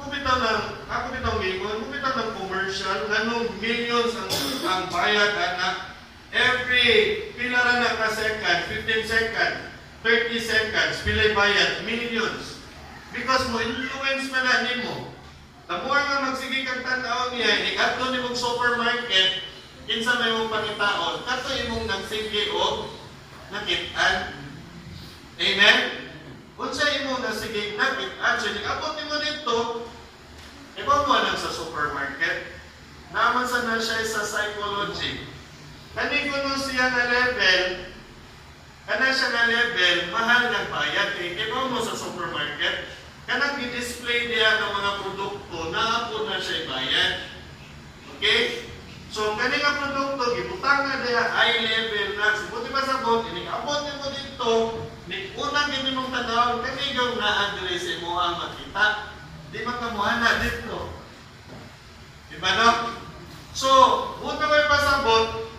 [0.00, 4.32] Mubitaw ng, ako bitaw ngingon, mubitaw ng commercial, ganong millions ang,
[4.64, 5.92] ang bayad anak.
[6.32, 6.88] Every
[7.36, 9.52] pila ra na ka second, 15 second,
[10.00, 12.64] 30 seconds, pilay bayad, millions.
[13.12, 15.12] Because mo influence na na nimo.
[15.68, 19.44] The more nga magsige kang tanaw niya, ikato ni mong supermarket,
[19.84, 22.88] kinsa may mong pangitaon, kato imong nagsige o
[23.52, 24.34] nakitaan.
[25.40, 26.09] Amen?
[26.60, 29.88] Unsa imo na sige nakit-an siya, abot nimo dito,
[30.84, 32.52] mo lang sa supermarket.
[33.16, 35.24] Naman sa na siya sa psychology.
[35.96, 37.64] Kani kuno siya na level,
[38.84, 41.10] kana siya na level, mahal ng bayad.
[41.24, 42.92] Eh, iba mo sa supermarket,
[43.24, 47.12] kanang i-display niya ng mga produkto, naapon na siya bayad.
[48.20, 48.69] Okay?
[49.10, 52.38] So, kani nga produkto, gibutang na niya high level na.
[52.38, 54.50] Sibuti pa sa bot, inikabot mo dito,
[55.10, 59.10] ni unang gini mong tanaw, kani yung na-address mo ang makita.
[59.50, 60.94] Di makamuha na dito.
[62.30, 62.70] Diba no?
[63.50, 63.70] So,
[64.22, 65.50] una may pasabot,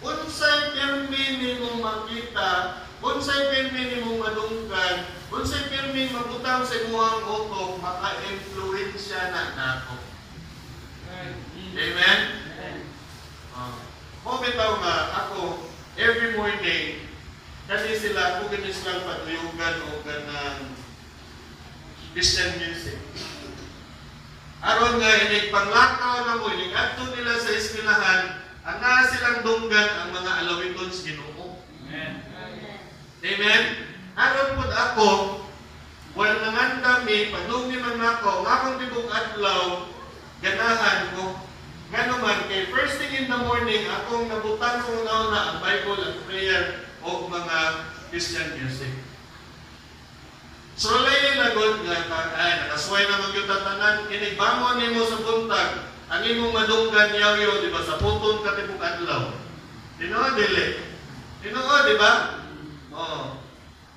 [0.00, 7.20] unsay pirmi ni mong makita, unsay pirmi ni mong madunggan, unsay pirmi mabutang sa imuhang
[7.20, 10.00] utok, maka-influensya na nato.
[11.76, 12.45] Amen?
[14.26, 17.06] Mo bitaw nga ako, every morning,
[17.70, 20.74] kasi sila, kung ganun silang patuyugan o ganang
[22.10, 22.98] Christian music.
[24.66, 29.94] Aron nga inig panglakaw na mo, inig adto nila sa eskwelahan, ang nga silang dunggan
[29.94, 31.62] ang mga alawiton sa Ginoo.
[33.22, 33.62] Amen?
[34.18, 35.10] Aron pud ako,
[36.18, 39.86] wal nangan kami, panumi man ako, nga akong tibok adlaw,
[40.42, 41.45] ganahan ko.
[41.86, 46.02] Gano man, kay first thing in the morning, akong nabutan ko na na ang Bible
[46.02, 47.58] at prayer o mga
[48.10, 48.90] Christian music.
[50.76, 55.70] So layo na god nga ka- ay nakasway na magyud tanan inigbangon nimo sa buntag
[56.12, 57.32] ang imong madunggan yaw
[57.64, 59.32] di ba sa puton ka tibok adlaw.
[59.96, 60.76] Tinuod dili.
[61.40, 62.12] Tinuod di ba?
[62.92, 63.40] Oh.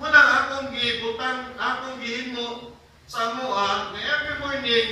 [0.00, 2.72] Muna akong gibutang akong gihimo
[3.04, 4.88] sa moa na every morning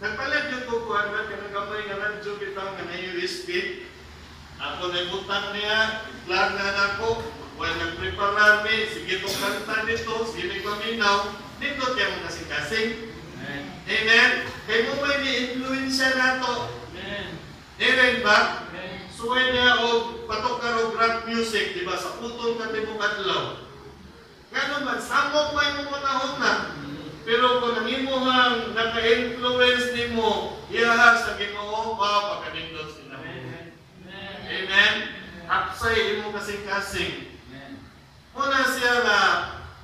[0.00, 3.48] nagpalit yung kukuhan na kinagamay nga radyo bitang nga na USB.
[4.60, 7.24] Ako na butang niya, plan na nako,
[7.60, 11.28] Well, nag-prepare mi, sige itong kanta nito, sige paminaw,
[11.60, 13.12] dito kaya mo kasing-kasing.
[13.84, 14.30] Amen?
[14.64, 16.72] Kaya mo may ni-influensya na to.
[17.80, 18.64] Amen ba?
[19.20, 21.92] suway niya o patok ro rock music, di ba?
[22.00, 23.60] Sa putol ka timong adlaw.
[24.48, 26.52] Ganun man, samok may mo na.
[27.24, 33.20] Pero kung ang imo hang naka-influence nimo, iyaha sa Ginoo pa pagkanindot sila.
[33.20, 33.76] Amen.
[34.48, 34.94] Amen.
[35.46, 37.30] Hapsay imo kasing-kasing.
[38.32, 39.20] Muna siya na,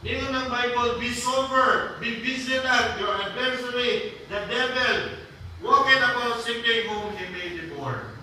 [0.06, 5.18] Ningon ng Bible, be sober, be vigilant, your adversary, the devil,
[5.58, 8.14] walking about seeking whom he may devour.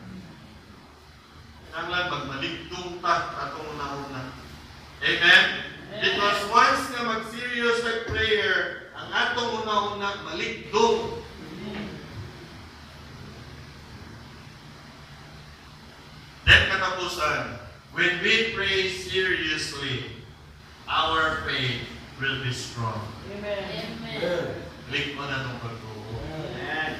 [1.75, 4.31] Nanglan, magmaligtong ta, atong una-una.
[5.03, 5.43] Amen?
[5.99, 8.72] Because once nga mag-serious like prayer,
[9.51, 11.23] una-una, maligtong.
[16.43, 17.59] Then katapusan,
[17.95, 20.23] when we pray seriously,
[20.87, 21.87] our faith
[22.19, 22.99] will be strong.
[23.31, 23.97] Amen.
[24.91, 26.19] Click mo na itong pagtuo.
[26.35, 26.91] Amen.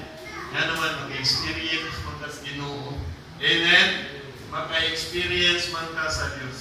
[0.55, 2.97] Nga naman, mag-experience man ka sa Ginoo.
[3.43, 3.89] Amen?
[4.49, 6.59] Maka-experience man ka sa Diyos.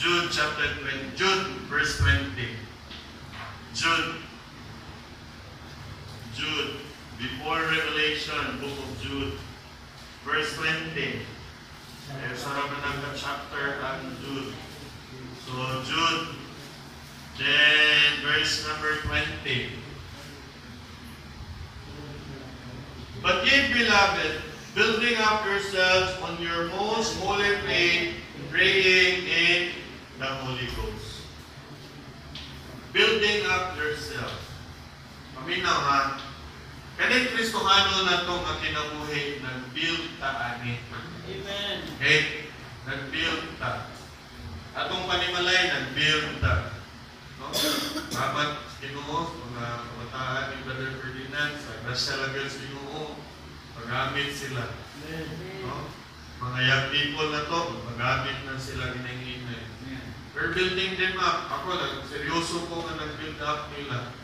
[0.00, 2.32] Jude chapter 20, Jude verse 20.
[3.76, 4.29] Jude.
[6.34, 6.76] Jude.
[7.18, 9.32] Before Revelation, book of Jude.
[10.24, 11.26] Verse 20.
[12.10, 12.34] Eh,
[13.16, 14.54] chapter ang Jude.
[15.46, 16.34] So, Jude.
[17.38, 19.70] Then, verse number 20.
[23.22, 24.42] But ye, beloved,
[24.74, 28.14] building up yourselves on your most holy faith,
[28.50, 29.70] praying in
[30.18, 31.24] the Holy Ghost.
[32.92, 34.49] Building up yourself.
[35.40, 36.20] Paminaw ha,
[37.00, 40.84] kanit Kristohano na itong kinabuhi, nag-build ta ani.
[41.24, 41.76] Amen.
[41.96, 42.52] Okay?
[42.84, 43.88] Nag-build ta.
[44.76, 46.76] Atong panimalay, nag-build ta.
[47.40, 47.56] No?
[48.12, 53.16] Dapat Ginoo, mga kabataan ni Brother Ferdinand, sa Grasya Lagal sa Ginoo,
[53.80, 54.76] magamit sila.
[55.64, 55.88] No?
[56.36, 59.72] Mga young people na to, magamit na sila ginang-inay.
[60.36, 61.48] We're building them up.
[61.48, 64.20] Ako lang, seryoso ko nga nag-build up nila.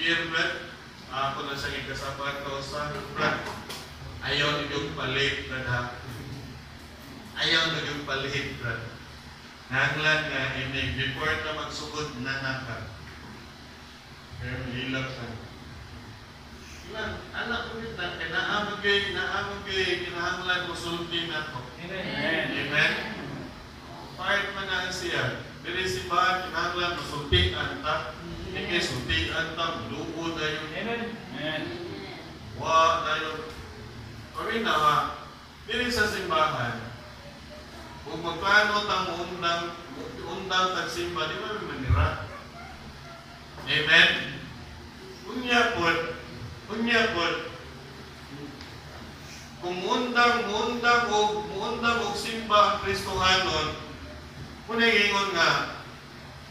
[0.00, 0.72] Spearman,
[1.12, 3.44] ako na siya ikasapat ko sa Brad.
[4.24, 6.00] Ayaw ninyong palit, Brad ha.
[7.36, 8.80] Ayaw ninyong palit, Brad.
[9.68, 12.96] Nanglan nga, ini before na magsugod na naka.
[14.40, 15.36] Pero hilap sa
[16.88, 21.60] Ilan, anak ko nito, kinaamag kayo, kinaamag kayo, kinahanglan ko sulti na to.
[21.76, 22.44] Amen.
[22.56, 22.92] Amen?
[24.16, 25.44] Part man na siya.
[25.60, 28.16] Pero si ba, kinahanglan ko sultian ta.
[28.50, 30.68] Hindi sultian ta, luod na yun.
[30.74, 31.02] Amen.
[31.38, 31.62] Amen.
[32.58, 33.40] Wa na yun.
[34.34, 34.96] Kami na ha,
[35.68, 36.80] dili sa simbahan,
[38.02, 39.76] kung magkano tang undang,
[40.26, 42.08] undang tagsimba, di ba manira?
[43.68, 44.10] Amen?
[45.30, 45.86] Unya po,
[46.74, 47.24] unya po,
[49.60, 53.76] kung undang, undang o undang og simba ang Kristohanon,
[54.64, 55.84] kung ingon nga,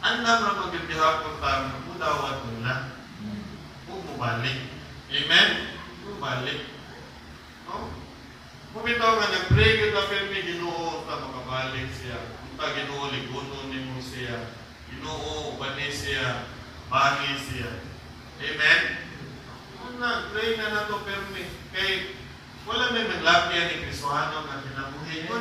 [0.05, 2.95] andam na magkatihapon tayo, na,
[3.83, 4.71] kung mubalik.
[5.11, 5.49] Amen?
[6.07, 6.59] Mubalik.
[7.67, 7.91] No?
[8.71, 12.17] Kung bitaw nga nag-pray kita may ginoo ta makabalik siya.
[12.39, 14.53] Kung ta ginoo ligunon ni mo siya.
[14.93, 16.47] Ginoo ubani siya.
[16.87, 17.83] Bani siya.
[18.39, 18.81] Amen?
[19.75, 22.15] Kung nag-pray na na to may kay
[22.69, 25.35] wala may maglapya ni Kristohano nga kinabuhi mo.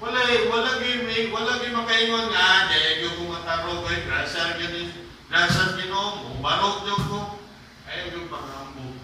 [0.00, 4.56] Wala wala gyud may wala gyud makaingon nga ah, dahil yung kung mataro ko grasya
[4.56, 4.99] gyud
[5.30, 7.20] grasya Ginoo mo barok gyud ko.
[7.86, 8.98] Ayaw gyud pangambo.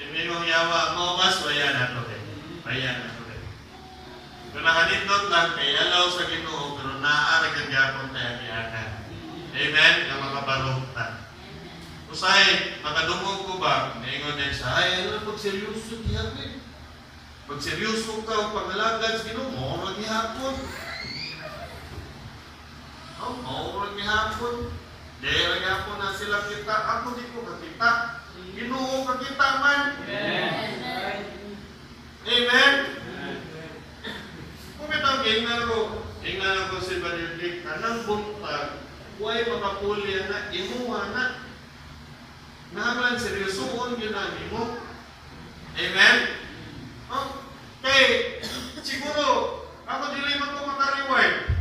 [0.00, 2.22] Imingong yawa mo mas waya na to eh.
[2.64, 3.44] Waya na to eh.
[4.56, 8.90] Kung nakanindot lang kay alaw sa Ginoo pero naara kang gyapon tayo kiyakan.
[9.54, 9.94] Amen.
[10.08, 11.06] Nga makabarok ta.
[12.08, 14.00] Usay, makadungog ko ba?
[14.00, 16.62] Naingon din siya, ay, ano pag seryoso niya eh.
[17.44, 20.56] Pag seryoso ka o pangalagad sa Ginoo, mo maghihapon.
[20.56, 20.93] Oh,
[23.40, 24.68] mo maghihapon.
[25.24, 27.90] Dahil hapon na kita, ako di ko kakita.
[29.04, 29.80] Kakita man.
[30.04, 31.20] Amen.
[32.24, 32.74] Amen.
[34.76, 35.78] Kung ito ang ingnan ko,
[36.20, 38.84] ingnan ko si Benedict, anang buntag,
[39.16, 41.24] huwag makapuli na, imuha na.
[42.74, 44.76] Nahaman, seryosoon yun ang imo.
[45.78, 46.16] Amen?
[47.08, 47.48] Oh,
[47.80, 48.38] kay,
[48.82, 51.53] siguro, ako dili man ko maka-reward.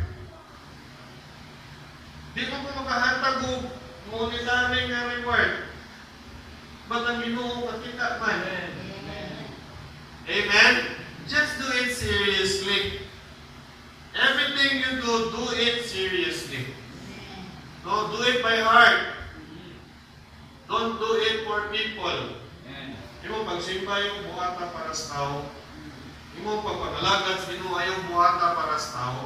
[2.34, 3.62] Di ko ko makahatag og
[4.10, 5.70] monetary nga reward.
[6.90, 8.42] But ang ginoo kakita man.
[10.24, 10.74] Amen?
[11.30, 13.06] Just do it seriously.
[14.18, 16.74] Everything you do, do it seriously.
[17.86, 19.14] No, do it by heart.
[20.68, 22.40] Don't do it for people.
[22.66, 22.96] Amen.
[23.20, 25.36] Di mo, pagsimba yung buhata para sa tao,
[26.34, 29.22] Imo pagpangalagan sa Ginoo ayaw buhata para sa tao.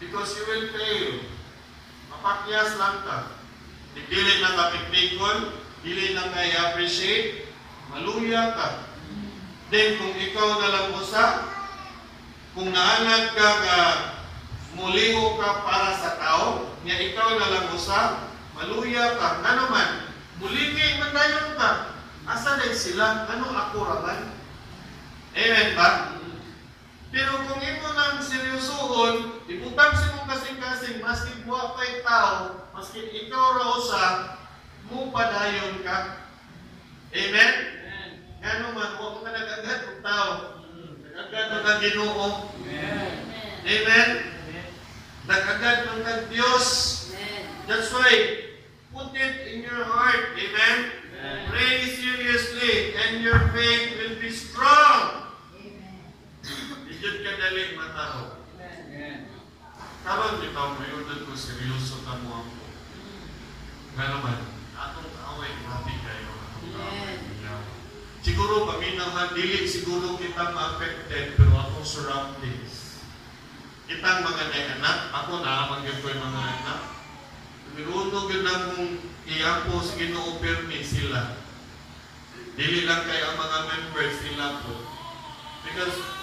[0.00, 1.31] Because you will fail.
[2.22, 3.02] Mapakyas lang.
[3.98, 7.50] Di- Dili na ka piknikon, dili na ka i-appreciate,
[7.90, 8.86] maluya ka.
[9.74, 11.50] Then kung ikaw na lang usa,
[12.54, 13.78] kung naanad ka ka
[14.78, 19.42] muliho ka para sa tao, nga ikaw na lang usa, maluya ka.
[19.42, 19.88] Nga naman,
[20.38, 21.70] mulingay man dayon ka.
[22.22, 23.26] Asa na sila?
[23.26, 24.30] Ano ako raman?
[25.34, 26.21] Amen ba?
[27.12, 33.60] Pero kung imo nang seryosohon, ibutang sa mong kasing-kasing, maski buwa pa'y tao, maski ikaw
[33.60, 34.04] raw sa,
[34.88, 36.24] mo padayon ka.
[37.12, 37.52] Amen?
[38.40, 40.32] Nga man, huwag ka nag-agad ng tao.
[41.04, 42.26] Nag-agad ng kang ginoo.
[43.68, 44.08] Amen?
[45.28, 46.66] Nag-agad ng kang Diyos.
[47.68, 48.12] That's why,
[48.88, 50.32] put it in your heart.
[50.32, 50.76] Amen?
[51.52, 55.21] Pray seriously, and your faith will be strong.
[57.02, 58.46] Dijud ka dali matao.
[60.06, 62.62] Karon bitaw mayudod ko seryoso ka mo ako.
[63.98, 64.38] Nga naman,
[64.70, 66.30] atong away grabe kayo.
[68.22, 73.02] Siguro paminahan, dili siguro kita ma-affected, pero atong surroundings.
[73.90, 76.80] Kitang mga anak, ako na magyud ko yung mga anak.
[77.74, 81.34] Minuno gyud na kung iyapo sa Ginoo permi sila.
[82.54, 84.86] Dili lang kay ang mga members sila po.
[85.66, 86.21] Because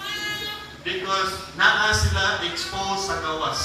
[0.84, 3.60] because naa sila exposed sa gawas.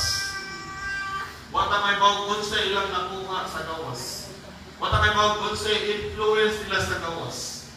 [1.56, 4.28] What am I about sa ilang nakuha sa gawas?
[4.76, 7.72] What am I about sa influence nila sa gawas?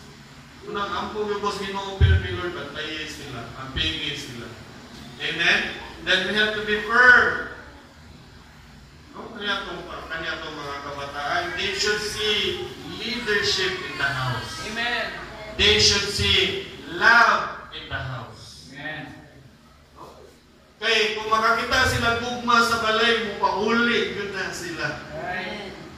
[0.66, 4.50] Unang ampo yung boss Ginoo permi Lord, bantayin sila, ampingin sila.
[5.22, 5.58] Amen?
[6.04, 7.54] Then we have to be firm.
[9.16, 9.32] No?
[9.32, 9.82] Kanya itong,
[10.12, 12.68] kanya itong mga kabataan, they should see
[13.00, 14.66] leadership in the house.
[15.56, 18.70] They should see love in the house.
[20.78, 25.10] Kay kung makakita sila gugma sa balay mo, pauli, yun na sila.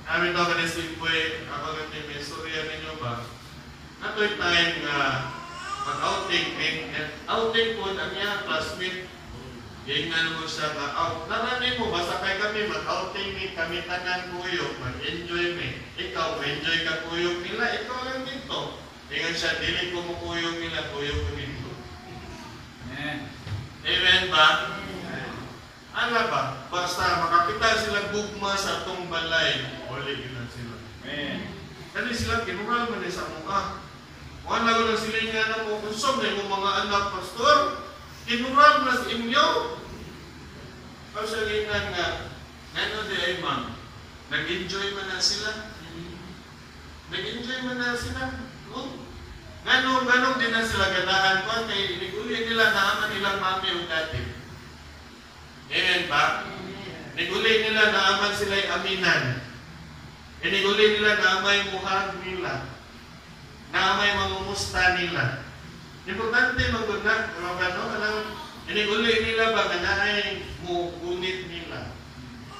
[0.09, 3.20] Amin daw ka si Pwe, ako ganti may storya ninyo ba?
[4.01, 5.28] Natoy time nga
[5.85, 6.57] mag-outing,
[6.97, 9.05] and outing po ang iyang classmate,
[9.85, 11.24] Gingan mo siya nga, out.
[11.28, 15.76] Naranin mo, basta kay kami, mag-outing ni kami tanan kuyok, mag-enjoy mi.
[16.01, 18.81] Ikaw, enjoy ka kuyok nila, ikaw lang dito.
[19.12, 21.70] Ingan siya, dili ko mo kuyok nila, kuyok ko dito.
[22.89, 23.41] Amen
[24.30, 24.47] ba?
[25.91, 26.43] Ano ba?
[26.70, 30.76] Basta makakita sila gugma sa atong balay, uli yun sila.
[31.91, 33.82] Kani sila kinural man sa mukha.
[34.47, 37.59] Wala ko lang sila nga na mo, kung na yung mga anak pastor,
[38.26, 39.47] kinural na sa inyo.
[41.11, 42.07] Ang salingan nga,
[42.78, 43.74] ano di ay ma'am,
[44.30, 45.74] nag-enjoy man na sila.
[47.11, 48.22] Nag-enjoy man na sila.
[48.70, 48.99] No?
[49.61, 54.21] Ganong, ganong din na sila ganahan ko, kay iniguli nila naaman nilang mami o dati.
[55.71, 56.49] Amen ba?
[57.15, 59.45] Niguli nila naaman sila'y aminan.
[60.41, 62.73] Iniguli nila naamay muhag nila.
[63.71, 65.45] Naamay mangumusta nila.
[66.09, 68.17] Importante magod na, mga ano, alam,
[68.65, 71.93] iniguli nila ba nga naay mo gunit nila.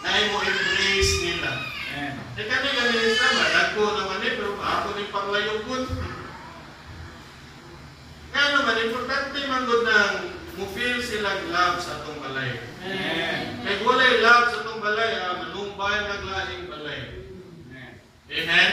[0.05, 1.51] Naay mo embrace nila.
[1.91, 5.83] Eh kani gani sa ba, dagko naman eh, pero ako ni panglayugon.
[8.31, 9.99] Nga naman, importante magod na
[10.55, 12.63] mo feel silang love sa atong balay.
[13.65, 17.03] Kay walay love sa atong balay, ah, manumbay naglaing balay.
[18.31, 18.71] Amen?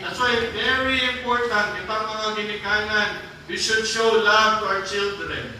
[0.00, 3.10] That's why very important, kita mga ginikanan,
[3.50, 5.58] we should show love to our children.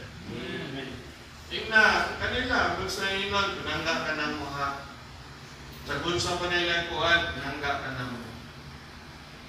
[1.51, 4.86] Tingna, kanila, kung sa inon, pinangga ka na mo ha.
[5.82, 8.20] Sa gunsa pa nila kuhan, pinangga ka na mo.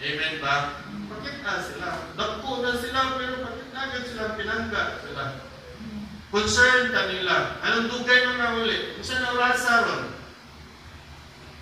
[0.02, 0.82] Amen ba?
[1.14, 1.90] Bakit na sila?
[2.18, 5.26] Dakpo na sila, pero bakit na agad sila pinangga sila?
[6.34, 7.62] Concern ka nila.
[7.62, 8.98] Anong dugay na uli?
[8.98, 10.06] Kung saan ang rasa ron?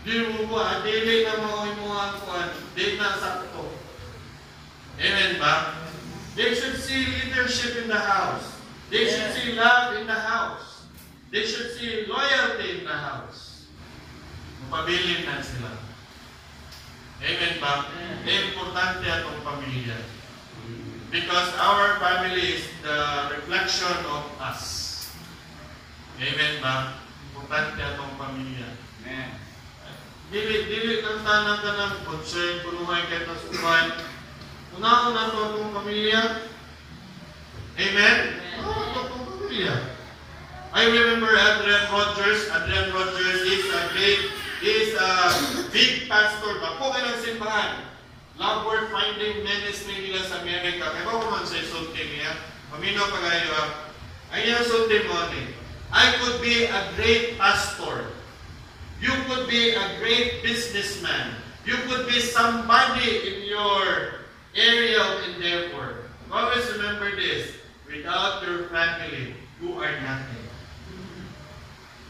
[0.07, 3.75] Di mo ko, ah, dili na maoy mo ang kuhan, di na sakto.
[4.95, 5.75] Amen ba?
[6.39, 8.55] They should see leadership in the house.
[8.87, 10.87] They should see love in the house.
[11.27, 13.67] They should see loyalty in the house.
[14.71, 15.88] Mapabilin na sila.
[17.19, 17.91] Amen ba?
[18.23, 19.97] Importante atong pamilya.
[21.09, 22.99] Because our family is the
[23.35, 24.61] reflection of us.
[26.19, 27.01] Amen ba?
[27.31, 28.79] Importante atong pamilya.
[30.29, 33.97] Dili, dili ng tanang ka ng concern, punuhay ka ng suman.
[34.77, 36.45] Una-una to atong pamilya.
[37.73, 38.17] Amen?
[38.61, 39.75] Oo, ito atong pamilya.
[40.69, 42.45] I remember Adrian Rogers.
[42.53, 44.29] Adrian Rogers is a big,
[44.63, 45.11] is a
[45.71, 46.59] big pastor.
[46.59, 47.89] Bako ka ng simbahan.
[48.39, 50.95] Love Finding Ministry nila sa Amerika.
[50.95, 52.31] Kaya ba man sa isulti niya?
[52.71, 53.65] Paminaw pa kayo ha.
[54.31, 55.51] Ang iyang sulti mo ni,
[55.91, 58.13] I could be a great pastor.
[59.03, 61.39] You could be a great businessman.
[61.65, 64.21] You could be somebody in your
[64.53, 66.07] area of endeavor.
[66.29, 67.57] Always remember this.
[67.89, 70.45] Without your family, you are nothing.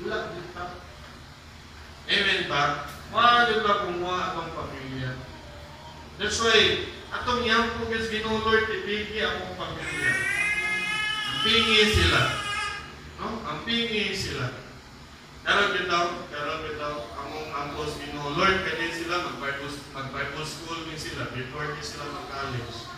[0.03, 0.88] Wala din pa.
[2.09, 2.89] Amen ba?
[3.13, 5.11] Mahal ba mga atong pamilya?
[6.17, 10.13] That's why, atong yang pugis ginulord, ipigi akong pamilya.
[11.45, 12.21] Pingi sila.
[13.21, 13.45] No?
[13.45, 14.57] Ang pingi sila.
[15.45, 21.71] Karon bitaw, karon bitaw, among ambos ginulord, kaya sila mag-Bible mag-Bible school din sila before
[21.77, 22.89] din sila mag-college.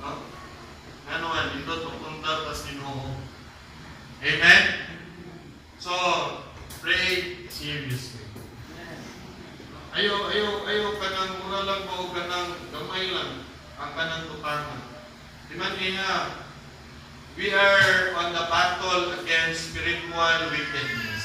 [0.00, 0.24] No?
[1.04, 3.16] Ano nga, dito pupunta tas ginoo.
[4.24, 4.64] Amen?
[5.84, 5.92] So,
[7.64, 8.20] seriously.
[9.96, 13.40] Ayo, ayo, ayo kanang mura lang ba o kanang gamay lang
[13.80, 14.84] ang kanang tutangan.
[15.48, 16.44] Di man niya,
[17.40, 21.24] we are on the battle against spiritual wickedness.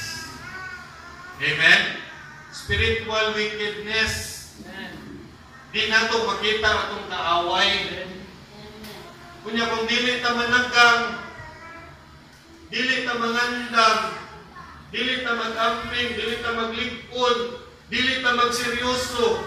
[1.44, 2.00] Amen?
[2.56, 4.14] Spiritual wickedness.
[5.76, 8.00] Di na to makita atong kaaway.
[9.44, 11.20] Kunya kung dili ta mananggang,
[12.72, 14.19] dili ta mangandang,
[14.90, 17.38] dili ta mag-amping, dili ta magligpod,
[17.90, 19.42] dili ta magseryoso,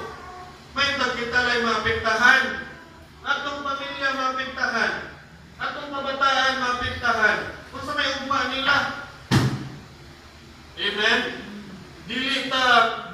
[0.74, 2.44] may kita lay maapektahan.
[3.24, 4.94] Atong pamilya maapektahan.
[5.62, 7.40] Atong kabataan maapektahan.
[7.72, 8.78] Kung sa may ugma nila.
[10.74, 11.20] Amen?
[12.04, 12.66] Dili ta,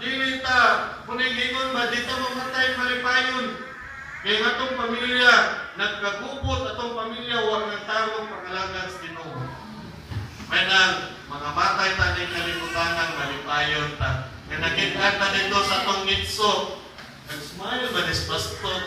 [0.01, 0.59] dili ta,
[1.05, 3.47] kunigingon ba, di ta mamatay malipayon.
[4.19, 5.34] Kaya nga itong pamilya,
[5.77, 9.48] nagkagupot atong pamilya, huwag ng tarong pangalagan sa Ginoo.
[10.49, 14.33] May nang mga matay ta ni kalimutan ng malipayon ta.
[14.49, 16.81] Nga nakita ta dito sa tong ngitso.
[17.29, 18.79] Nag-smile ba ni pastor?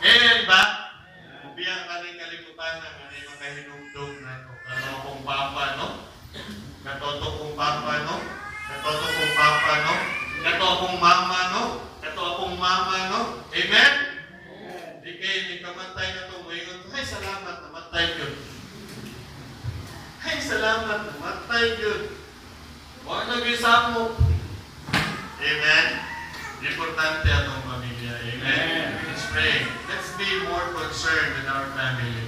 [0.00, 0.62] Amen ba?
[1.52, 4.52] Biya ka ni kalimutan ng ano yung kahinumdum na ito.
[4.64, 5.88] Kano kong papa, no?
[6.80, 8.16] Katoto kong papa, no?
[8.64, 9.94] Katoto kong papa, no?
[10.46, 11.62] Kato akong mama, no?
[11.98, 13.20] Kato akong mama, no?
[13.50, 13.92] Amen?
[15.02, 16.86] Di kayo ni kamatay na ngayon.
[16.94, 18.35] Ay, salamat, namatay yun.
[20.26, 22.10] Ay, salamat, namatay yun.
[23.06, 24.18] Huwag nag-isap mo.
[25.38, 25.86] Amen?
[26.66, 28.18] Importante atong pamilya.
[28.34, 28.42] Amen?
[28.42, 29.06] Amen.
[29.06, 29.62] Let's pray.
[29.86, 32.26] Let's be more concerned with our family.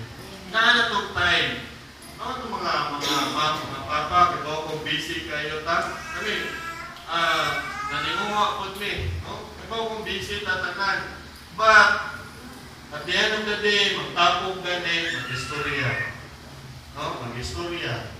[0.54, 1.66] Naano itong time?
[2.22, 2.72] Ano itong mga,
[3.02, 5.98] mga mama, mga papa, kung kung busy kayo ta?
[6.14, 6.54] Kami,
[7.10, 9.10] ah, naninguha po mi.
[9.26, 9.50] No?
[9.66, 11.18] Ikaw kung busy tatanan.
[11.58, 12.14] But,
[12.94, 16.17] at the end of the day, magtapong gani, mag-istorya.
[16.98, 17.22] No?
[17.22, 18.10] Mag-istorya.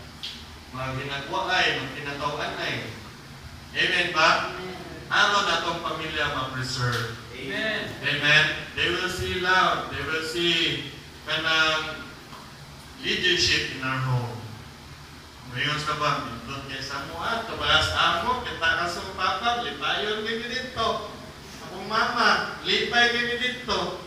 [0.71, 2.87] Mag-ginagawa ay, mag-kinatawa ay.
[3.75, 4.55] Amen ba?
[5.11, 7.19] Ano na itong pamilya ma-preserve?
[7.35, 7.91] Amen.
[8.07, 8.45] Amen.
[8.79, 9.91] They will see love.
[9.91, 10.95] They will see
[11.27, 12.07] kanang
[13.03, 14.39] leadership in our home.
[15.55, 20.23] Ngayon sa ba, pindot kay sa mo, ah, tabalas amo, kita ka sa papa, lipayon
[20.23, 20.89] kami dito.
[21.67, 24.07] Akong mama, lipay kami dito.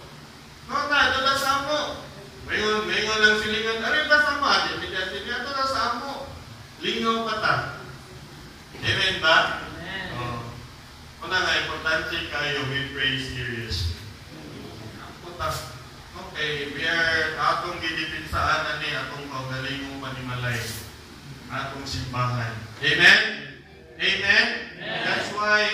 [0.70, 2.11] No, na, doon sa amo.
[2.50, 4.46] Ngayon, ngayon lang silingan, aray ba sa mo?
[4.50, 6.26] Adi, bigyan din ito na sa amo.
[6.82, 7.54] Lingaw pa ta.
[8.82, 9.38] Amen ba?
[9.70, 10.06] Amen.
[10.18, 10.40] Oh.
[11.30, 14.02] Una nga, importante kayo, we pray seriously.
[15.22, 15.54] Puta.
[16.12, 20.58] Okay, we are atong gidipinsaan na ni atong kaugalingong panimalay.
[21.54, 22.58] Atong simbahan.
[22.82, 23.20] Amen?
[24.02, 24.48] Amen?
[24.82, 25.06] Amen.
[25.06, 25.70] That's why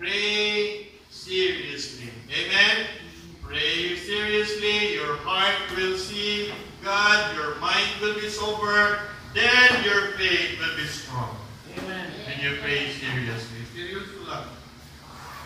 [0.00, 2.08] pray seriously.
[2.32, 2.95] Amen?
[3.46, 4.94] Pray seriously.
[4.94, 7.34] Your heart will see God.
[7.38, 8.98] Your mind will be sober.
[9.34, 11.36] Then your faith will be strong.
[11.78, 12.10] Amen.
[12.26, 13.62] And you pray seriously.
[13.70, 14.50] Seriously lang.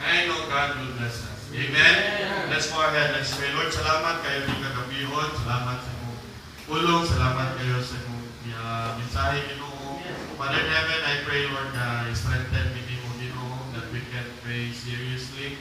[0.01, 1.41] I know God will bless us.
[1.53, 2.49] Amen?
[2.49, 3.13] Let's go ahead.
[3.13, 3.53] Let's pray.
[3.53, 5.29] Lord, salamat kayo ng kagabihon.
[5.45, 6.19] Salamat sa iyong
[6.65, 7.05] pulong.
[7.05, 8.21] Salamat kayo sa iyong
[8.57, 10.01] uh, mensahe, Ginoo.
[10.41, 15.61] Father in heaven, I pray, Lord, na strengthen me Ginoo, that we can pray seriously.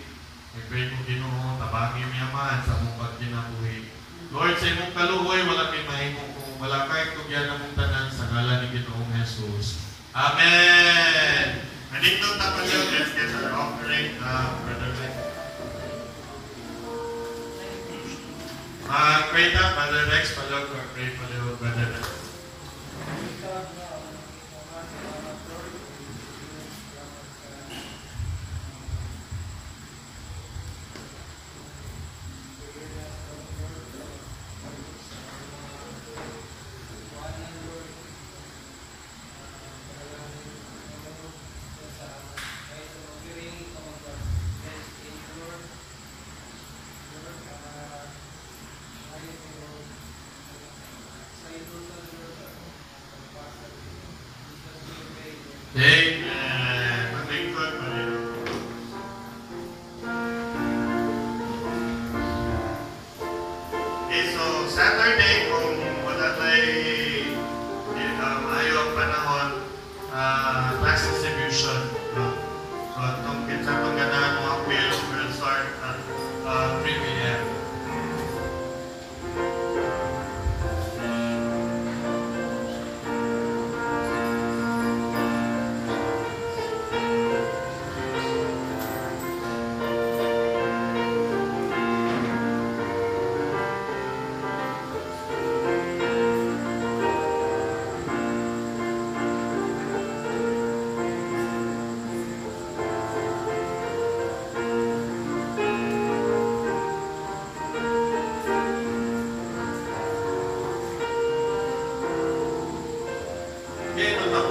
[0.50, 3.86] I pray mo, Ginoo, tabangin mi yaman sa mong pagkinabuhi.
[4.34, 8.26] Lord, sa imong kaluhoy, wala kay mahimo kung wala kay tugyan na mong tanan sa
[8.34, 9.78] ngalan ni Ginoong Jesus.
[10.10, 11.70] Amen.
[11.93, 15.14] Nandito tayo let's get our offering, uh, Brother Rex.
[18.89, 22.19] Uh, pray na, Brother Rex, palog, or pray palog, Brother Rex.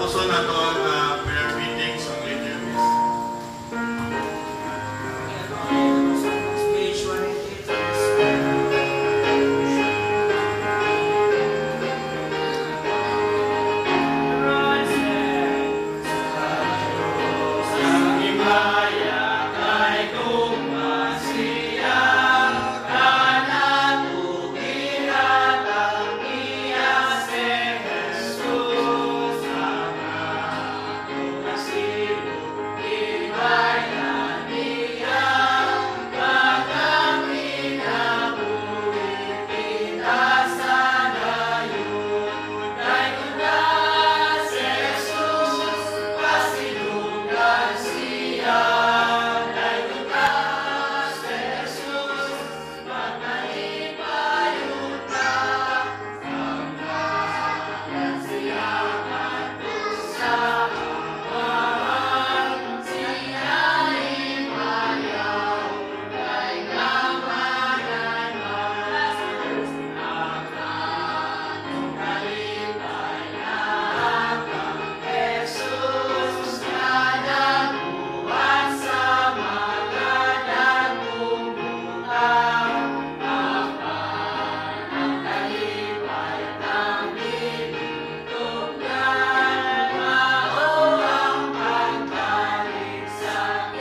[0.08, 0.67] Katapuson na to ang